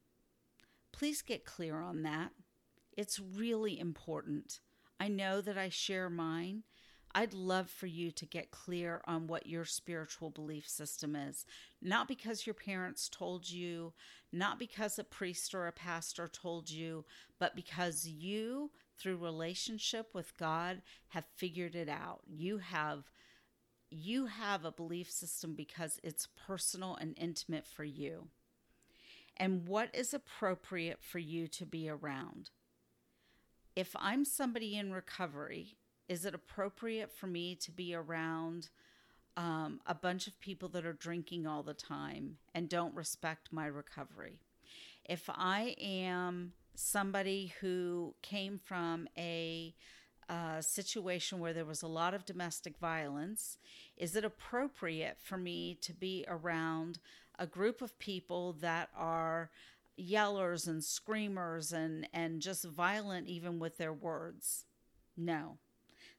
Please 0.94 1.22
get 1.22 1.44
clear 1.44 1.82
on 1.82 2.04
that. 2.04 2.32
It's 2.96 3.20
really 3.20 3.78
important. 3.78 4.62
I 5.00 5.10
know 5.10 5.42
that 5.42 5.58
I 5.58 5.68
share 5.68 6.10
mine. 6.10 6.64
I'd 7.16 7.34
love 7.34 7.70
for 7.70 7.88
you 7.88 8.12
to 8.12 8.26
get 8.26 8.52
clear 8.52 9.02
on 9.06 9.28
what 9.28 9.46
your 9.46 9.66
spiritual 9.66 10.30
belief 10.30 10.68
system 10.68 11.16
is. 11.16 11.46
Not 11.82 12.08
because 12.08 12.48
your 12.48 12.54
parents 12.54 13.10
told 13.10 13.50
you, 13.50 13.94
not 14.32 14.58
because 14.58 14.98
a 14.98 15.04
priest 15.04 15.54
or 15.54 15.68
a 15.68 15.72
pastor 15.72 16.28
told 16.28 16.70
you, 16.70 17.06
but 17.40 17.56
because 17.56 18.08
you, 18.08 18.72
through 18.98 19.18
relationship 19.18 20.10
with 20.14 20.38
God, 20.38 20.82
have 21.10 21.26
figured 21.36 21.76
it 21.76 21.90
out. 21.90 22.22
You 22.26 22.60
have 22.60 23.04
you 23.96 24.26
have 24.26 24.66
a 24.66 24.72
belief 24.72 25.12
system 25.12 25.54
because 25.54 26.00
it's 26.04 26.28
personal 26.48 26.96
and 26.96 27.16
intimate 27.16 27.68
for 27.68 27.84
you. 27.84 28.28
And 29.38 29.68
what 29.68 29.90
is 29.94 30.14
appropriate 30.14 31.00
for 31.02 31.20
you 31.20 31.48
to 31.48 31.66
be 31.66 31.90
around? 31.90 32.52
If 33.76 33.96
I'm 33.98 34.26
somebody 34.26 34.78
in 34.78 34.94
recovery, 34.94 35.78
is 36.08 36.26
it 36.26 36.36
appropriate 36.36 37.12
for 37.12 37.28
me 37.28 37.56
to 37.56 37.72
be 37.72 37.96
around 37.96 38.70
um, 39.36 39.82
a 39.88 39.96
bunch 39.96 40.28
of 40.28 40.40
people 40.40 40.70
that 40.70 40.86
are 40.86 40.94
drinking 40.94 41.48
all 41.48 41.64
the 41.64 41.74
time 41.74 42.38
and 42.54 42.70
don't 42.70 42.94
respect 42.94 43.52
my 43.52 43.66
recovery? 43.66 44.40
If 45.06 45.30
I 45.30 45.76
am 45.82 46.54
somebody 46.76 47.54
who 47.60 48.14
came 48.22 48.60
from 48.64 49.08
a 49.18 49.74
uh, 50.30 50.62
situation 50.62 51.40
where 51.40 51.54
there 51.54 51.66
was 51.66 51.82
a 51.82 51.88
lot 51.88 52.14
of 52.14 52.26
domestic 52.26 52.78
violence, 52.78 53.58
is 53.98 54.16
it 54.16 54.24
appropriate 54.24 55.18
for 55.22 55.38
me 55.38 55.78
to 55.82 55.94
be 55.94 56.26
around 56.28 57.00
a 57.38 57.48
group 57.48 57.82
of 57.82 57.98
people 58.00 58.54
that 58.54 58.90
are 58.96 59.50
yellers 60.00 60.68
and 60.68 60.84
screamers 60.84 61.72
and, 61.72 62.08
and 62.14 62.42
just 62.42 62.66
violent 62.66 63.28
even 63.28 63.60
with 63.60 63.78
their 63.78 63.94
words? 63.94 64.66
No. 65.16 65.58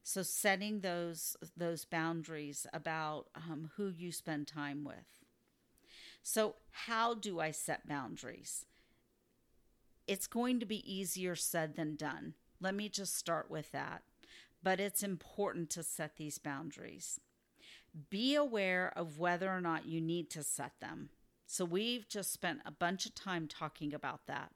So 0.03 0.23
setting 0.23 0.81
those 0.81 1.35
those 1.57 1.87
boundaries 1.87 2.67
about 2.75 3.27
um, 3.35 3.71
who 3.77 3.89
you 3.89 4.13
spend 4.13 4.47
time 4.47 4.85
with. 4.85 5.25
So 6.23 6.57
how 6.71 7.15
do 7.15 7.41
I 7.41 7.51
set 7.51 7.89
boundaries? 7.89 8.67
It's 10.07 10.27
going 10.27 10.61
to 10.61 10.67
be 10.67 10.93
easier 10.93 11.35
said 11.35 11.77
than 11.77 11.97
done. 11.97 12.35
Let 12.61 12.75
me 12.75 12.91
just 12.91 13.17
start 13.17 13.51
with 13.51 13.73
that. 13.73 14.03
But 14.63 14.81
it's 14.81 15.03
important 15.03 15.71
to 15.71 15.83
set 15.83 16.17
these 16.17 16.39
boundaries. 16.39 17.21
Be 18.11 18.35
aware 18.35 18.93
of 18.97 19.19
whether 19.19 19.51
or 19.51 19.61
not 19.61 19.87
you 19.87 20.01
need 20.01 20.31
to 20.31 20.43
set 20.43 20.73
them. 20.81 21.11
So, 21.47 21.65
we've 21.65 22.09
just 22.09 22.33
spent 22.33 22.61
a 22.65 22.73
bunch 22.73 23.07
of 23.07 23.15
time 23.15 23.47
talking 23.47 23.95
about 23.95 24.27
that. 24.27 24.51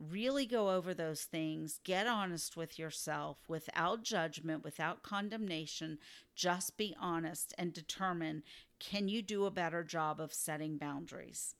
Really 0.00 0.44
go 0.44 0.70
over 0.70 0.92
those 0.92 1.22
things, 1.22 1.78
get 1.84 2.08
honest 2.08 2.56
with 2.56 2.78
yourself 2.78 3.38
without 3.46 4.02
judgment, 4.02 4.64
without 4.64 5.02
condemnation. 5.04 5.98
Just 6.34 6.76
be 6.76 6.96
honest 7.00 7.54
and 7.56 7.72
determine 7.72 8.42
can 8.80 9.08
you 9.08 9.22
do 9.22 9.46
a 9.46 9.52
better 9.52 9.84
job 9.84 10.20
of 10.20 10.34
setting 10.34 10.78
boundaries? 10.78 11.54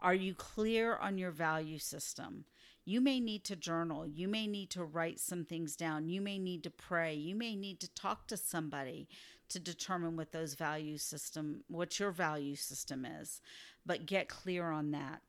Are 0.00 0.14
you 0.14 0.34
clear 0.34 0.96
on 0.96 1.16
your 1.16 1.30
value 1.30 1.78
system? 1.78 2.44
You 2.84 3.00
may 3.00 3.20
need 3.20 3.44
to 3.44 3.56
journal. 3.56 4.06
You 4.06 4.26
may 4.26 4.46
need 4.48 4.70
to 4.70 4.84
write 4.84 5.20
some 5.20 5.44
things 5.44 5.76
down. 5.76 6.08
You 6.08 6.20
may 6.20 6.38
need 6.38 6.64
to 6.64 6.70
pray. 6.70 7.14
You 7.14 7.36
may 7.36 7.54
need 7.54 7.78
to 7.80 7.94
talk 7.94 8.26
to 8.26 8.36
somebody 8.36 9.08
to 9.48 9.58
determine 9.58 10.16
what 10.16 10.32
those 10.32 10.54
value 10.54 10.98
system, 10.98 11.64
what 11.68 11.98
your 11.98 12.10
value 12.10 12.56
system 12.56 13.04
is. 13.04 13.40
But 13.84 14.06
get 14.06 14.28
clear 14.28 14.70
on 14.70 14.90
that. 14.92 15.22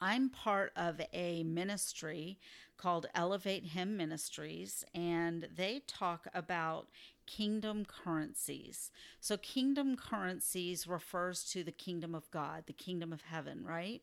I'm 0.00 0.30
part 0.30 0.72
of 0.74 1.00
a 1.12 1.44
ministry 1.44 2.38
called 2.76 3.06
Elevate 3.14 3.66
Him 3.66 3.96
Ministries, 3.96 4.84
and 4.92 5.48
they 5.54 5.82
talk 5.86 6.26
about 6.34 6.88
kingdom 7.26 7.84
currencies. 7.84 8.90
So, 9.20 9.36
kingdom 9.36 9.96
currencies 9.96 10.88
refers 10.88 11.44
to 11.52 11.62
the 11.62 11.70
kingdom 11.70 12.16
of 12.16 12.28
God, 12.32 12.64
the 12.66 12.72
kingdom 12.72 13.12
of 13.12 13.22
heaven, 13.22 13.64
right? 13.64 14.02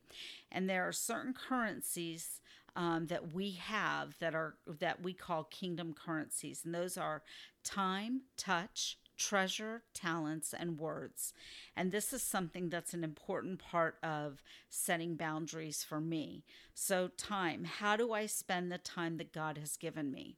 And 0.50 0.70
there 0.70 0.88
are 0.88 0.94
certain 0.94 1.34
currencies 1.34 2.40
um, 2.76 3.08
that 3.08 3.34
we 3.34 3.52
have 3.52 4.18
that 4.20 4.36
are 4.36 4.56
that 4.80 5.02
we 5.02 5.14
call 5.14 5.44
kingdom 5.46 5.94
currencies, 5.94 6.62
and 6.64 6.74
those 6.74 6.98
are 6.98 7.24
time, 7.64 8.22
touch, 8.38 8.98
treasure, 9.18 9.84
talents, 9.94 10.54
and 10.58 10.80
words. 10.80 11.34
And 11.76 11.92
this 11.92 12.14
is 12.14 12.24
something 12.24 12.70
that's 12.70 12.94
an 12.94 13.04
important 13.04 13.60
part 13.60 13.98
of 14.02 14.42
setting 14.70 15.16
boundaries 15.16 15.84
for 15.84 16.00
me. 16.00 16.46
So, 16.74 17.10
time 17.18 17.66
how 17.66 17.96
do 17.96 18.14
I 18.14 18.26
spend 18.26 18.72
the 18.72 18.78
time 18.78 19.18
that 19.18 19.34
God 19.34 19.58
has 19.58 19.78
given 19.78 20.12
me? 20.12 20.38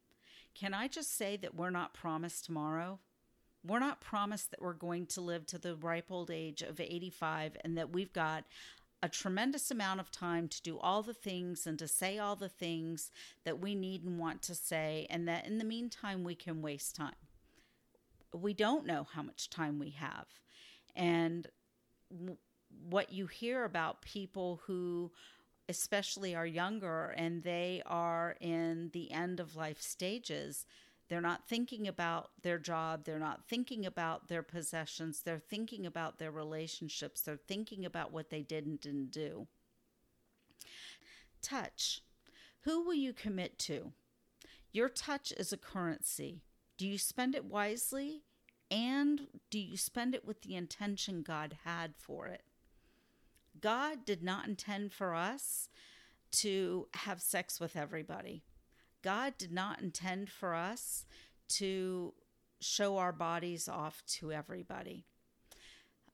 Can 0.54 0.74
I 0.74 0.88
just 0.88 1.16
say 1.16 1.38
that 1.38 1.56
we're 1.56 1.70
not 1.70 1.94
promised 1.94 2.46
tomorrow? 2.46 3.00
We're 3.66 3.80
not 3.80 4.02
promised 4.02 4.50
that 4.52 4.62
we're 4.62 4.74
going 4.74 5.06
to 5.08 5.22
live 5.22 5.46
to 5.48 5.60
the 5.60 5.76
ripe 5.76 6.10
old 6.10 6.32
age 6.32 6.64
of 6.64 6.80
85 6.80 7.58
and 7.64 7.78
that 7.78 7.92
we've 7.92 8.12
got 8.12 8.44
a 9.04 9.10
tremendous 9.10 9.72
amount 9.72 10.00
of 10.00 10.12
time 10.12 10.48
to 10.48 10.62
do 10.62 10.78
all 10.80 11.02
the 11.02 11.14
things 11.14 11.66
and 11.66 11.80
to 11.80 11.88
say 11.88 12.20
all 12.20 12.36
the 12.36 12.50
things 12.50 13.12
that 13.46 13.60
we 13.60 13.74
need 13.76 14.04
and 14.04 14.20
want 14.20 14.42
to 14.44 14.56
say, 14.56 15.08
and 15.10 15.28
that 15.28 15.48
in 15.48 15.58
the 15.58 15.64
meantime, 15.66 16.24
we 16.24 16.36
can 16.36 16.62
waste 16.62 16.96
time 16.96 17.16
we 18.34 18.54
don't 18.54 18.86
know 18.86 19.08
how 19.12 19.22
much 19.22 19.50
time 19.50 19.80
we 19.80 19.92
have. 19.92 20.28
And 20.96 21.48
what 22.90 23.12
you 23.12 23.28
hear 23.28 23.64
about 23.64 24.02
people 24.02 24.62
who, 24.66 25.12
especially 25.70 26.36
are 26.36 26.46
younger 26.46 27.14
and 27.18 27.44
they 27.44 27.82
are 27.86 28.36
in 28.40 28.90
the 28.94 29.12
end 29.12 29.40
of 29.40 29.56
life 29.56 29.82
stages, 29.82 30.66
they're 31.12 31.20
not 31.20 31.46
thinking 31.46 31.90
about 31.90 32.30
their 32.42 32.58
job. 32.58 33.04
They're 33.04 33.20
not 33.20 33.46
thinking 33.46 33.86
about 33.86 34.30
their 34.30 34.42
possessions. 34.42 35.24
They're 35.24 35.40
thinking 35.40 35.86
about 35.86 36.20
their 36.20 36.32
relationships. 36.32 37.20
They're 37.20 37.36
thinking 37.36 37.84
about 37.84 38.14
what 38.14 38.30
they 38.30 38.44
did 38.44 38.66
and 38.66 38.80
didn't 38.80 39.12
do. 39.12 39.48
Touch. 41.42 42.02
Who 42.62 42.86
will 42.86 42.94
you 42.94 43.12
commit 43.12 43.60
to? 43.60 43.92
Your 44.72 44.88
touch 44.88 45.34
is 45.36 45.52
a 45.52 45.58
currency. 45.58 46.44
Do 46.78 46.88
you 46.88 46.98
spend 46.98 47.36
it 47.36 47.44
wisely? 47.44 48.22
And 48.72 49.28
do 49.50 49.60
you 49.60 49.76
spend 49.76 50.16
it 50.16 50.24
with 50.24 50.44
the 50.44 50.56
intention 50.56 51.24
God 51.24 51.58
had 51.66 51.96
for 51.98 52.28
it? 52.28 52.44
God 53.60 54.06
did 54.06 54.24
not 54.24 54.48
intend 54.48 54.94
for 54.94 55.14
us 55.14 55.68
to 56.32 56.88
have 56.94 57.22
sex 57.22 57.60
with 57.60 57.76
everybody. 57.76 58.44
God 59.02 59.34
did 59.38 59.52
not 59.52 59.82
intend 59.82 60.30
for 60.30 60.54
us 60.54 61.06
to 61.50 62.14
show 62.60 62.98
our 62.98 63.12
bodies 63.12 63.68
off 63.68 64.04
to 64.06 64.32
everybody. 64.32 65.06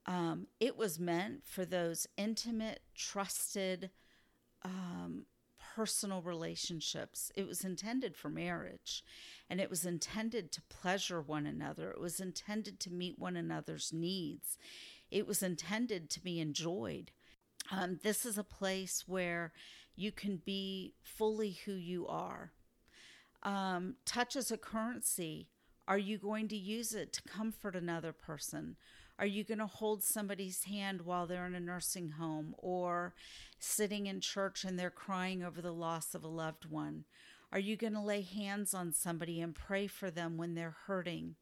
Um, 0.05 0.47
it 0.59 0.77
was 0.77 0.99
meant 0.99 1.43
for 1.45 1.65
those 1.65 2.07
intimate, 2.17 2.79
trusted, 2.95 3.89
um, 4.63 5.25
personal 5.75 6.21
relationships. 6.21 7.31
It 7.35 7.45
was 7.45 7.63
intended 7.63 8.15
for 8.15 8.29
marriage 8.29 9.03
and 9.49 9.61
it 9.61 9.69
was 9.69 9.85
intended 9.85 10.51
to 10.53 10.61
pleasure 10.69 11.21
one 11.21 11.45
another. 11.45 11.91
It 11.91 11.99
was 11.99 12.19
intended 12.19 12.79
to 12.79 12.91
meet 12.91 13.19
one 13.19 13.35
another's 13.35 13.93
needs. 13.93 14.57
It 15.11 15.27
was 15.27 15.43
intended 15.43 16.09
to 16.11 16.19
be 16.19 16.39
enjoyed. 16.39 17.11
Um, 17.69 17.99
this 18.01 18.25
is 18.25 18.37
a 18.37 18.43
place 18.43 19.03
where 19.07 19.51
you 19.95 20.11
can 20.11 20.41
be 20.43 20.95
fully 21.03 21.59
who 21.65 21.73
you 21.73 22.07
are. 22.07 22.53
Um, 23.43 23.95
touch 24.05 24.35
as 24.35 24.51
a 24.51 24.57
currency. 24.57 25.49
Are 25.87 25.97
you 25.97 26.17
going 26.17 26.47
to 26.49 26.57
use 26.57 26.93
it 26.93 27.13
to 27.13 27.21
comfort 27.23 27.75
another 27.75 28.11
person? 28.11 28.75
Are 29.19 29.25
you 29.25 29.43
going 29.43 29.59
to 29.59 29.67
hold 29.67 30.03
somebody's 30.03 30.65
hand 30.65 31.01
while 31.01 31.25
they're 31.25 31.45
in 31.45 31.55
a 31.55 31.59
nursing 31.59 32.09
home 32.09 32.53
or 32.57 33.15
sitting 33.57 34.05
in 34.05 34.21
church 34.21 34.63
and 34.63 34.77
they're 34.77 34.91
crying 34.91 35.43
over 35.43 35.61
the 35.61 35.71
loss 35.71 36.13
of 36.13 36.23
a 36.23 36.27
loved 36.27 36.69
one? 36.69 37.05
Are 37.51 37.59
you 37.59 37.77
going 37.77 37.93
to 37.93 38.01
lay 38.01 38.21
hands 38.21 38.73
on 38.73 38.91
somebody 38.91 39.41
and 39.41 39.55
pray 39.55 39.87
for 39.87 40.11
them 40.11 40.37
when 40.37 40.53
they're 40.53 40.75
hurting? 40.85 41.35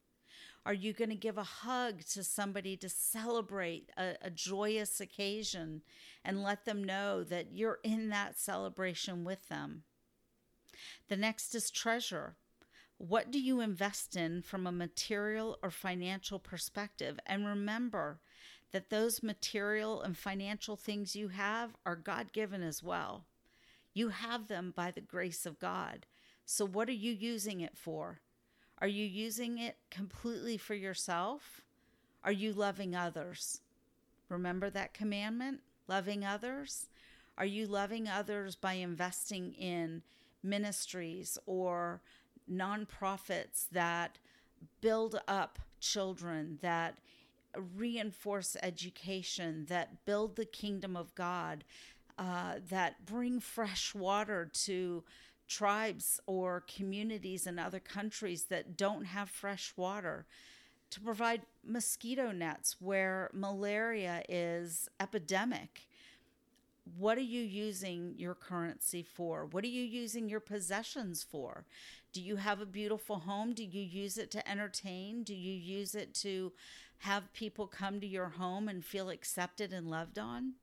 Are 0.65 0.73
you 0.73 0.93
going 0.93 1.10
to 1.10 1.15
give 1.15 1.38
a 1.38 1.43
hug 1.43 2.03
to 2.12 2.23
somebody 2.23 2.77
to 2.77 2.89
celebrate 2.89 3.91
a, 3.97 4.15
a, 4.21 4.29
joyous 4.31 4.99
occasion 4.99 5.84
and 6.23 6.41
let 6.41 6.65
them 6.65 6.84
know 6.84 7.23
that 7.23 7.51
you're 7.51 7.79
in 7.84 8.10
that 8.10 8.39
celebration 8.39 9.23
with 9.23 9.47
them? 9.47 9.84
The 11.07 11.17
next 11.17 11.55
is 11.55 11.71
treasure. 11.71 12.35
What 12.97 13.32
do 13.32 13.39
you 13.39 13.59
invest 13.59 14.15
in 14.15 14.41
from 14.41 14.65
a 14.65 14.71
material 14.71 15.57
or 15.61 15.71
financial 15.71 16.39
perspective? 16.39 17.19
And 17.26 17.45
remember 17.45 18.19
that 18.71 18.89
those 18.89 19.23
material 19.23 20.01
and 20.01 20.17
financial 20.17 20.76
things 20.76 21.15
you 21.15 21.30
have 21.30 21.76
are 21.86 21.95
God 21.95 22.32
given 22.32 22.63
as 22.63 22.82
well. 22.82 23.26
You 23.93 24.09
have 24.09 24.47
them 24.47 24.73
by 24.76 24.91
the 24.91 25.01
grace 25.01 25.45
of 25.45 25.59
God. 25.59 26.05
So, 26.45 26.65
what 26.65 26.89
are 26.89 26.93
you 26.93 27.11
using 27.11 27.61
it 27.61 27.78
for? 27.78 28.19
Are 28.80 28.88
you 28.88 29.05
using 29.05 29.57
it 29.57 29.78
completely 29.89 30.57
for 30.57 30.73
yourself? 30.73 31.61
Are 32.23 32.32
you 32.32 32.53
loving 32.53 32.95
others? 32.95 33.61
Remember 34.30 34.69
that 34.69 34.93
commandment? 34.93 35.61
loving 35.88 36.26
others? 36.26 36.88
Are 37.38 37.45
you 37.45 37.67
loving 37.67 38.07
others 38.07 38.55
by 38.55 38.73
investing 38.73 39.53
in 39.53 40.01
ministries 40.46 41.38
or 41.46 42.02
nonprofits 42.52 43.68
that 43.72 44.20
build 44.82 45.20
up 45.28 45.60
children, 45.80 46.60
that 46.62 46.98
reinforce 47.76 48.56
education, 48.62 49.66
that 49.70 50.06
build 50.06 50.36
the 50.36 50.46
kingdom 50.46 50.96
of 50.96 51.14
God, 51.16 51.64
uh, 52.18 52.56
that 52.70 53.06
bring 53.06 53.39
fresh 53.39 53.93
water 53.96 54.50
to 54.54 55.04
tribes 55.48 56.20
or 56.26 56.64
communities 56.68 57.46
in 57.46 57.60
other 57.60 57.80
countries 57.80 58.46
that 58.46 58.78
don't 58.78 59.06
have 59.06 59.30
fresh 59.30 59.74
water, 59.76 60.26
to 60.89 61.02
provide 61.02 61.41
mosquito 61.66 62.32
nets 62.32 62.78
where 62.80 63.30
malaria 63.34 64.24
is 64.30 64.89
epidemic. 65.00 65.88
What 66.97 67.17
are 67.17 67.21
you 67.21 67.41
using 67.41 68.13
your 68.17 68.36
currency 68.36 69.01
for? 69.01 69.45
What 69.45 69.63
are 69.63 69.67
you 69.67 69.83
using 69.83 70.29
your 70.29 70.39
possessions 70.39 71.23
for? 71.23 71.65
Do 72.13 72.21
you 72.21 72.36
have 72.36 72.61
a 72.61 72.65
beautiful 72.65 73.19
home? 73.19 73.53
Do 73.53 73.63
you 73.63 73.81
use 73.81 74.17
it 74.17 74.29
to 74.31 74.49
entertain? 74.49 75.23
Do 75.23 75.33
you 75.33 75.53
use 75.53 75.95
it 75.95 76.13
to 76.15 76.53
have 76.99 77.33
people 77.33 77.67
come 77.67 77.99
to 77.99 78.07
your 78.07 78.29
home 78.29 78.69
and 78.69 78.86
feel 78.86 79.09
accepted 79.09 79.73
and 79.73 79.89
loved 79.89 80.19
on? 80.19 80.53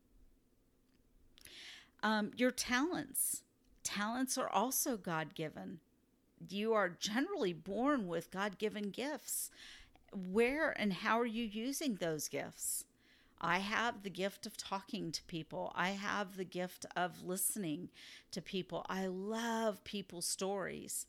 Um, 2.03 2.31
your 2.37 2.53
talents. 2.53 3.43
Talents 3.83 4.39
are 4.39 4.49
also 4.49 4.97
God 4.97 5.35
given. 5.35 5.81
You 6.49 6.73
are 6.73 6.89
generally 6.89 7.53
born 7.53 8.07
with 8.07 8.31
God 8.31 8.59
given 8.59 8.91
gifts. 8.91 9.51
Where 10.13 10.71
and 10.71 10.93
how 10.93 11.19
are 11.19 11.27
you 11.27 11.45
using 11.45 11.97
those 11.97 12.29
gifts? 12.29 12.85
I 13.43 13.59
have 13.59 14.03
the 14.03 14.11
gift 14.11 14.47
of 14.47 14.57
talking 14.57 15.11
to 15.13 15.23
people. 15.25 15.73
I 15.75 15.91
have 15.91 16.37
the 16.37 16.45
gift 16.45 16.87
of 16.95 17.25
listening 17.25 17.89
to 18.31 18.41
people. 18.41 18.87
I 18.89 19.07
love 19.07 19.83
people's 19.85 20.27
stories 20.27 21.07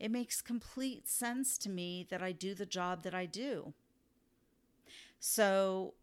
it 0.00 0.10
makes 0.10 0.42
complete 0.42 1.08
sense 1.08 1.56
to 1.58 1.70
me 1.70 2.06
that 2.10 2.22
I 2.22 2.32
do 2.32 2.54
the 2.54 2.66
job 2.66 3.02
that 3.02 3.14
I 3.14 3.26
do. 3.26 3.72
So 5.20 5.94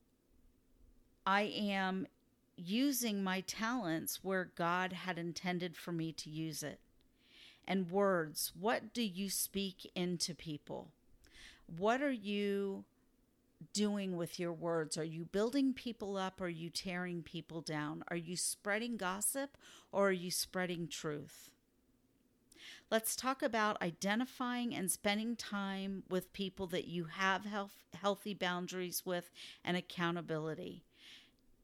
I 1.25 1.41
am 1.41 2.07
using 2.55 3.23
my 3.23 3.41
talents 3.41 4.23
where 4.23 4.51
God 4.55 4.93
had 4.93 5.17
intended 5.17 5.75
for 5.75 5.91
me 5.91 6.11
to 6.13 6.29
use 6.29 6.63
it. 6.63 6.79
And 7.67 7.91
words, 7.91 8.51
what 8.59 8.93
do 8.93 9.03
you 9.03 9.29
speak 9.29 9.89
into 9.93 10.33
people? 10.33 10.87
What 11.77 12.01
are 12.01 12.11
you 12.11 12.85
doing 13.73 14.15
with 14.15 14.39
your 14.39 14.53
words? 14.53 14.97
Are 14.97 15.03
you 15.03 15.25
building 15.25 15.73
people 15.73 16.17
up? 16.17 16.41
Or 16.41 16.45
are 16.45 16.49
you 16.49 16.69
tearing 16.69 17.23
people 17.23 17.61
down? 17.61 18.03
Are 18.09 18.17
you 18.17 18.35
spreading 18.35 18.97
gossip 18.97 19.57
or 19.91 20.09
are 20.09 20.11
you 20.11 20.31
spreading 20.31 20.87
truth? 20.87 21.49
Let's 22.89 23.15
talk 23.15 23.41
about 23.41 23.81
identifying 23.81 24.75
and 24.75 24.91
spending 24.91 25.35
time 25.35 26.03
with 26.09 26.33
people 26.33 26.67
that 26.67 26.87
you 26.87 27.05
have 27.05 27.45
health, 27.45 27.83
healthy 27.93 28.33
boundaries 28.33 29.03
with 29.05 29.31
and 29.63 29.77
accountability 29.77 30.83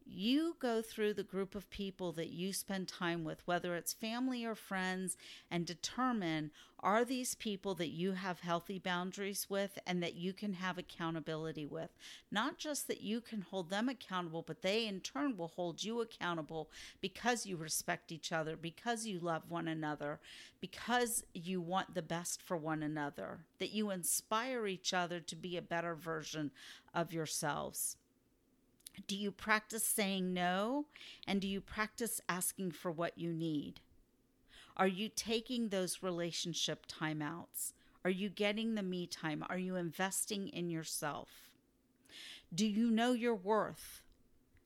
you 0.10 0.56
go 0.60 0.82
through 0.82 1.14
the 1.14 1.24
group 1.24 1.56
of 1.56 1.70
people 1.70 2.12
that 2.14 2.30
you 2.30 2.54
spend 2.54 2.88
time 2.88 3.24
with, 3.24 3.42
whether 3.46 3.76
it's 3.76 3.94
family 3.94 4.46
or 4.46 4.56
friends, 4.56 5.18
and 5.50 5.66
determine 5.66 6.52
are 6.80 7.04
these 7.04 7.34
people 7.34 7.74
that 7.76 7.90
you 7.90 8.12
have 8.12 8.42
healthy 8.42 8.78
boundaries 8.78 9.48
with 9.50 9.80
and 9.88 10.02
that 10.04 10.16
you 10.16 10.32
can 10.32 10.54
have 10.54 10.78
accountability 10.78 11.66
with? 11.66 11.90
Not 12.32 12.58
just 12.58 12.88
that 12.88 13.02
you 13.02 13.20
can 13.20 13.42
hold 13.42 13.70
them 13.70 13.90
accountable, 13.90 14.44
but 14.46 14.62
they 14.62 14.86
in 14.86 15.00
turn 15.00 15.38
will 15.38 15.48
hold 15.48 15.84
you 15.84 16.02
accountable 16.02 16.70
because 17.02 17.46
you 17.46 17.58
respect 17.58 18.12
each 18.12 18.32
other, 18.32 18.56
because 18.56 19.06
you 19.08 19.20
love 19.20 19.44
one 19.50 19.68
another, 19.68 20.20
because 20.62 21.24
you 21.34 21.60
want 21.60 21.96
the 21.96 22.02
best 22.02 22.42
for 22.42 22.58
one 22.58 22.84
another, 22.84 23.40
that 23.60 23.72
you 23.72 23.90
inspire 23.90 24.68
each 24.68 24.94
other 24.94 25.20
to 25.20 25.36
be 25.36 25.58
a 25.58 25.62
better 25.62 25.96
version 25.96 26.52
of 26.94 27.12
yourselves. 27.12 27.98
Do 29.06 29.16
you 29.16 29.32
practice 29.32 29.84
saying 29.84 30.34
no? 30.34 30.86
And 31.28 31.40
do 31.40 31.48
you 31.48 31.62
practice 31.62 32.20
asking 32.28 32.72
for 32.72 32.92
what 32.92 33.18
you 33.18 33.32
need? 33.32 33.82
Are 34.76 34.88
you 34.88 35.10
taking 35.10 35.70
those 35.70 36.02
relationship 36.02 36.86
timeouts? 36.88 37.74
Are 38.04 38.12
you 38.12 38.30
getting 38.30 38.76
the 38.76 38.84
me 38.84 39.06
time? 39.06 39.44
Are 39.50 39.58
you 39.58 39.76
investing 39.76 40.48
in 40.48 40.70
yourself? 40.70 41.30
Do 42.54 42.66
you 42.66 42.90
know 42.90 43.12
your 43.14 43.36
worth? 43.36 44.02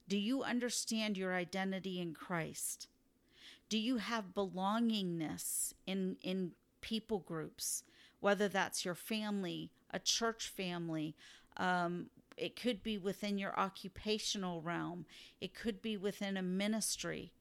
Do 0.08 0.18
you 0.18 0.44
understand 0.44 1.18
your 1.18 1.34
identity 1.34 2.00
in 2.00 2.14
Christ? 2.14 2.88
Do 3.70 3.78
you 3.78 3.98
have 3.98 4.34
belongingness 4.36 5.74
in, 5.88 6.18
in 6.22 6.52
people 6.82 7.20
groups, 7.20 7.84
whether 8.20 8.48
that's 8.50 8.84
your 8.84 8.96
family, 8.96 9.72
a 9.92 10.00
church 10.00 10.50
family, 10.50 11.16
um, 11.58 12.08
it 12.38 12.56
could 12.56 12.84
be 12.84 12.98
within 12.98 13.38
your 13.38 13.58
occupational 13.60 14.62
realm, 14.62 15.06
it 15.40 15.54
could 15.54 15.82
be 15.82 15.98
within 15.98 16.38
a 16.38 16.42
ministry. 16.42 17.32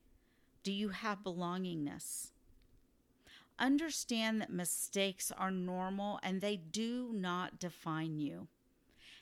Do 0.62 0.72
you 0.72 0.91
have 0.91 1.24
belongingness? 1.24 2.32
Understand 3.59 4.41
that 4.41 4.53
mistakes 4.53 5.30
are 5.36 5.51
normal 5.51 6.18
and 6.22 6.41
they 6.41 6.57
do 6.57 7.11
not 7.12 7.59
define 7.59 8.18
you. 8.18 8.49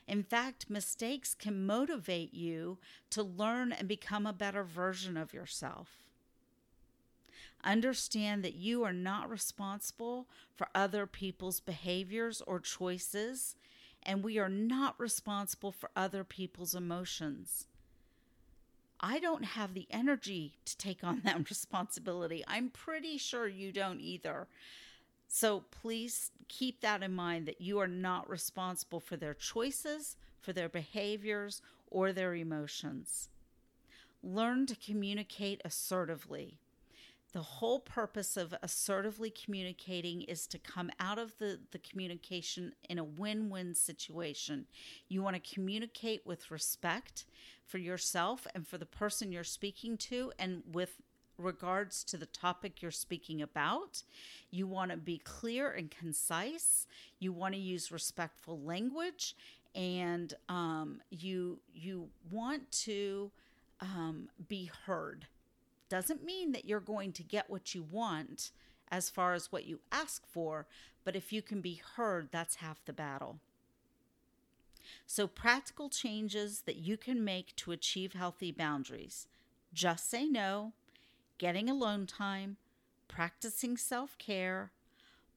In 0.07 0.23
fact, 0.23 0.69
mistakes 0.69 1.35
can 1.35 1.67
motivate 1.67 2.33
you 2.33 2.79
to 3.11 3.21
learn 3.21 3.71
and 3.71 3.87
become 3.87 4.25
a 4.25 4.33
better 4.33 4.63
version 4.63 5.17
of 5.17 5.33
yourself. 5.33 5.99
Understand 7.63 8.43
that 8.43 8.55
you 8.55 8.83
are 8.83 8.93
not 8.93 9.29
responsible 9.29 10.27
for 10.55 10.67
other 10.73 11.05
people's 11.05 11.59
behaviors 11.59 12.41
or 12.47 12.59
choices, 12.59 13.55
and 14.03 14.23
we 14.23 14.37
are 14.37 14.49
not 14.49 14.99
responsible 14.99 15.71
for 15.71 15.89
other 15.95 16.23
people's 16.23 16.75
emotions. 16.75 17.67
I 18.99 19.19
don't 19.19 19.45
have 19.45 19.73
the 19.73 19.87
energy 19.89 20.53
to 20.65 20.77
take 20.77 21.03
on 21.03 21.21
that 21.23 21.49
responsibility. 21.49 22.43
I'm 22.47 22.69
pretty 22.69 23.17
sure 23.17 23.47
you 23.47 23.71
don't 23.71 24.01
either. 24.01 24.47
So 25.27 25.63
please 25.71 26.31
keep 26.47 26.81
that 26.81 27.03
in 27.03 27.13
mind 27.13 27.45
that 27.47 27.61
you 27.61 27.79
are 27.79 27.87
not 27.87 28.29
responsible 28.29 28.99
for 28.99 29.15
their 29.15 29.33
choices, 29.35 30.17
for 30.41 30.53
their 30.53 30.69
behaviors, 30.69 31.61
or 31.89 32.11
their 32.11 32.35
emotions. 32.35 33.29
Learn 34.23 34.65
to 34.65 34.75
communicate 34.75 35.61
assertively 35.63 36.57
the 37.31 37.41
whole 37.41 37.79
purpose 37.79 38.37
of 38.37 38.55
assertively 38.63 39.29
communicating 39.29 40.23
is 40.23 40.47
to 40.47 40.57
come 40.57 40.89
out 40.99 41.19
of 41.19 41.37
the, 41.37 41.59
the 41.71 41.77
communication 41.79 42.73
in 42.89 42.97
a 42.97 43.03
win 43.03 43.49
win 43.49 43.75
situation. 43.75 44.65
You 45.07 45.21
want 45.21 45.41
to 45.41 45.53
communicate 45.53 46.25
with 46.25 46.49
respect 46.49 47.25
for 47.65 47.77
yourself 47.77 48.47
and 48.55 48.67
for 48.67 48.77
the 48.77 48.85
person 48.85 49.31
you're 49.31 49.43
speaking 49.43 49.95
to, 49.97 50.31
and 50.39 50.63
with 50.71 51.01
regards 51.37 52.03
to 52.05 52.17
the 52.17 52.25
topic 52.25 52.81
you're 52.81 52.91
speaking 52.91 53.41
about. 53.41 54.03
You 54.49 54.67
want 54.67 54.91
to 54.91 54.97
be 54.97 55.19
clear 55.19 55.71
and 55.71 55.91
concise. 55.91 56.87
You 57.19 57.31
want 57.31 57.53
to 57.53 57.59
use 57.59 57.91
respectful 57.91 58.59
language, 58.59 59.35
and 59.75 60.33
um, 60.49 61.01
you 61.11 61.59
you 61.73 62.09
want 62.31 62.71
to 62.71 63.31
um, 63.81 64.29
be 64.47 64.71
heard 64.85 65.27
doesn't 65.89 66.23
mean 66.23 66.51
that 66.51 66.65
you're 66.65 66.79
going 66.79 67.11
to 67.13 67.23
get 67.23 67.49
what 67.49 67.73
you 67.73 67.83
want 67.83 68.51
as 68.91 69.09
far 69.09 69.33
as 69.33 69.51
what 69.51 69.65
you 69.65 69.79
ask 69.91 70.25
for, 70.27 70.67
but 71.03 71.15
if 71.15 71.31
you 71.31 71.41
can 71.41 71.61
be 71.61 71.81
heard, 71.95 72.29
that's 72.31 72.55
half 72.55 72.83
the 72.85 72.93
battle. 72.93 73.39
So, 75.05 75.27
practical 75.27 75.89
changes 75.89 76.61
that 76.61 76.77
you 76.77 76.97
can 76.97 77.23
make 77.23 77.55
to 77.57 77.71
achieve 77.71 78.13
healthy 78.13 78.51
boundaries. 78.51 79.27
Just 79.73 80.09
say 80.09 80.25
no, 80.25 80.73
getting 81.37 81.69
alone 81.69 82.07
time, 82.07 82.57
practicing 83.07 83.77
self 83.77 84.17
care, 84.17 84.71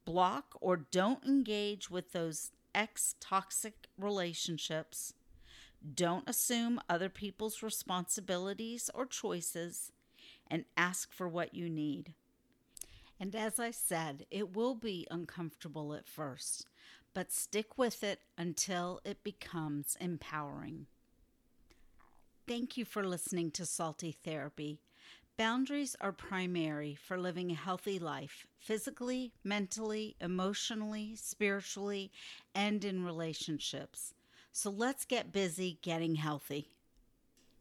block 0.04 0.56
or 0.60 0.76
don't 0.76 1.24
engage 1.24 1.90
with 1.90 2.12
those 2.12 2.50
ex 2.74 3.14
toxic 3.20 3.88
relationships, 3.98 5.12
don't 5.94 6.28
assume 6.28 6.80
other 6.88 7.08
people's 7.08 7.62
responsibilities 7.62 8.88
or 8.94 9.04
choices, 9.04 9.92
and 10.52 10.66
ask 10.76 11.12
for 11.12 11.26
what 11.26 11.54
you 11.54 11.68
need. 11.70 12.12
And 13.18 13.34
as 13.34 13.58
I 13.58 13.70
said, 13.70 14.26
it 14.30 14.54
will 14.54 14.74
be 14.74 15.06
uncomfortable 15.10 15.94
at 15.94 16.06
first, 16.06 16.66
but 17.14 17.32
stick 17.32 17.78
with 17.78 18.04
it 18.04 18.20
until 18.36 19.00
it 19.02 19.24
becomes 19.24 19.96
empowering. 19.98 20.86
Thank 22.46 22.76
you 22.76 22.84
for 22.84 23.02
listening 23.02 23.50
to 23.52 23.64
Salty 23.64 24.12
Therapy. 24.12 24.78
Boundaries 25.38 25.96
are 26.02 26.12
primary 26.12 26.94
for 26.94 27.18
living 27.18 27.50
a 27.50 27.54
healthy 27.54 27.98
life, 27.98 28.46
physically, 28.58 29.32
mentally, 29.42 30.16
emotionally, 30.20 31.16
spiritually, 31.16 32.12
and 32.54 32.84
in 32.84 33.04
relationships. 33.04 34.12
So 34.52 34.68
let's 34.68 35.06
get 35.06 35.32
busy 35.32 35.78
getting 35.80 36.16
healthy. 36.16 36.68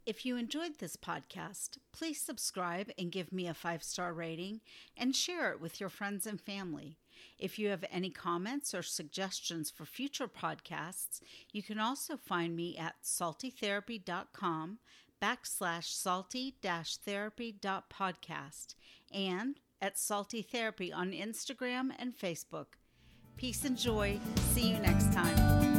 If 0.06 0.26
you 0.26 0.36
enjoyed 0.36 0.80
this 0.80 0.96
podcast, 0.96 1.78
please 1.92 2.20
subscribe 2.20 2.92
and 2.98 3.12
give 3.12 3.32
me 3.32 3.48
a 3.48 3.54
five 3.54 3.84
star 3.84 4.14
rating 4.14 4.62
and 4.98 5.16
share 5.16 5.52
it 5.52 5.62
with 5.62 5.80
your 5.80 5.90
friends 5.90 6.26
and 6.26 6.42
family. 6.42 6.98
If 7.38 7.60
you 7.60 7.70
have 7.70 7.86
any 7.92 8.10
comments 8.10 8.74
or 8.74 8.82
suggestions 8.82 9.70
for 9.70 9.86
future 9.86 10.28
podcasts, 10.28 11.22
you 11.52 11.62
can 11.62 11.80
also 11.80 12.18
find 12.18 12.56
me 12.56 12.76
at 12.78 12.96
saltytherapy.com 13.04 14.80
backslash 15.22 15.86
salty 15.86 16.56
dash 16.62 16.98
therapy 16.98 17.52
dot 17.52 17.92
podcast 17.92 18.74
and 19.14 19.60
at 19.82 19.98
Salty 19.98 20.42
Therapy 20.42 20.92
on 20.94 21.12
Instagram 21.12 21.92
and 21.98 22.18
Facebook. 22.18 22.78
Peace 23.38 23.66
and 23.66 23.78
joy. 23.78 24.20
See 24.54 24.70
you 24.70 24.80
next 24.80 25.12
time. 25.12 25.71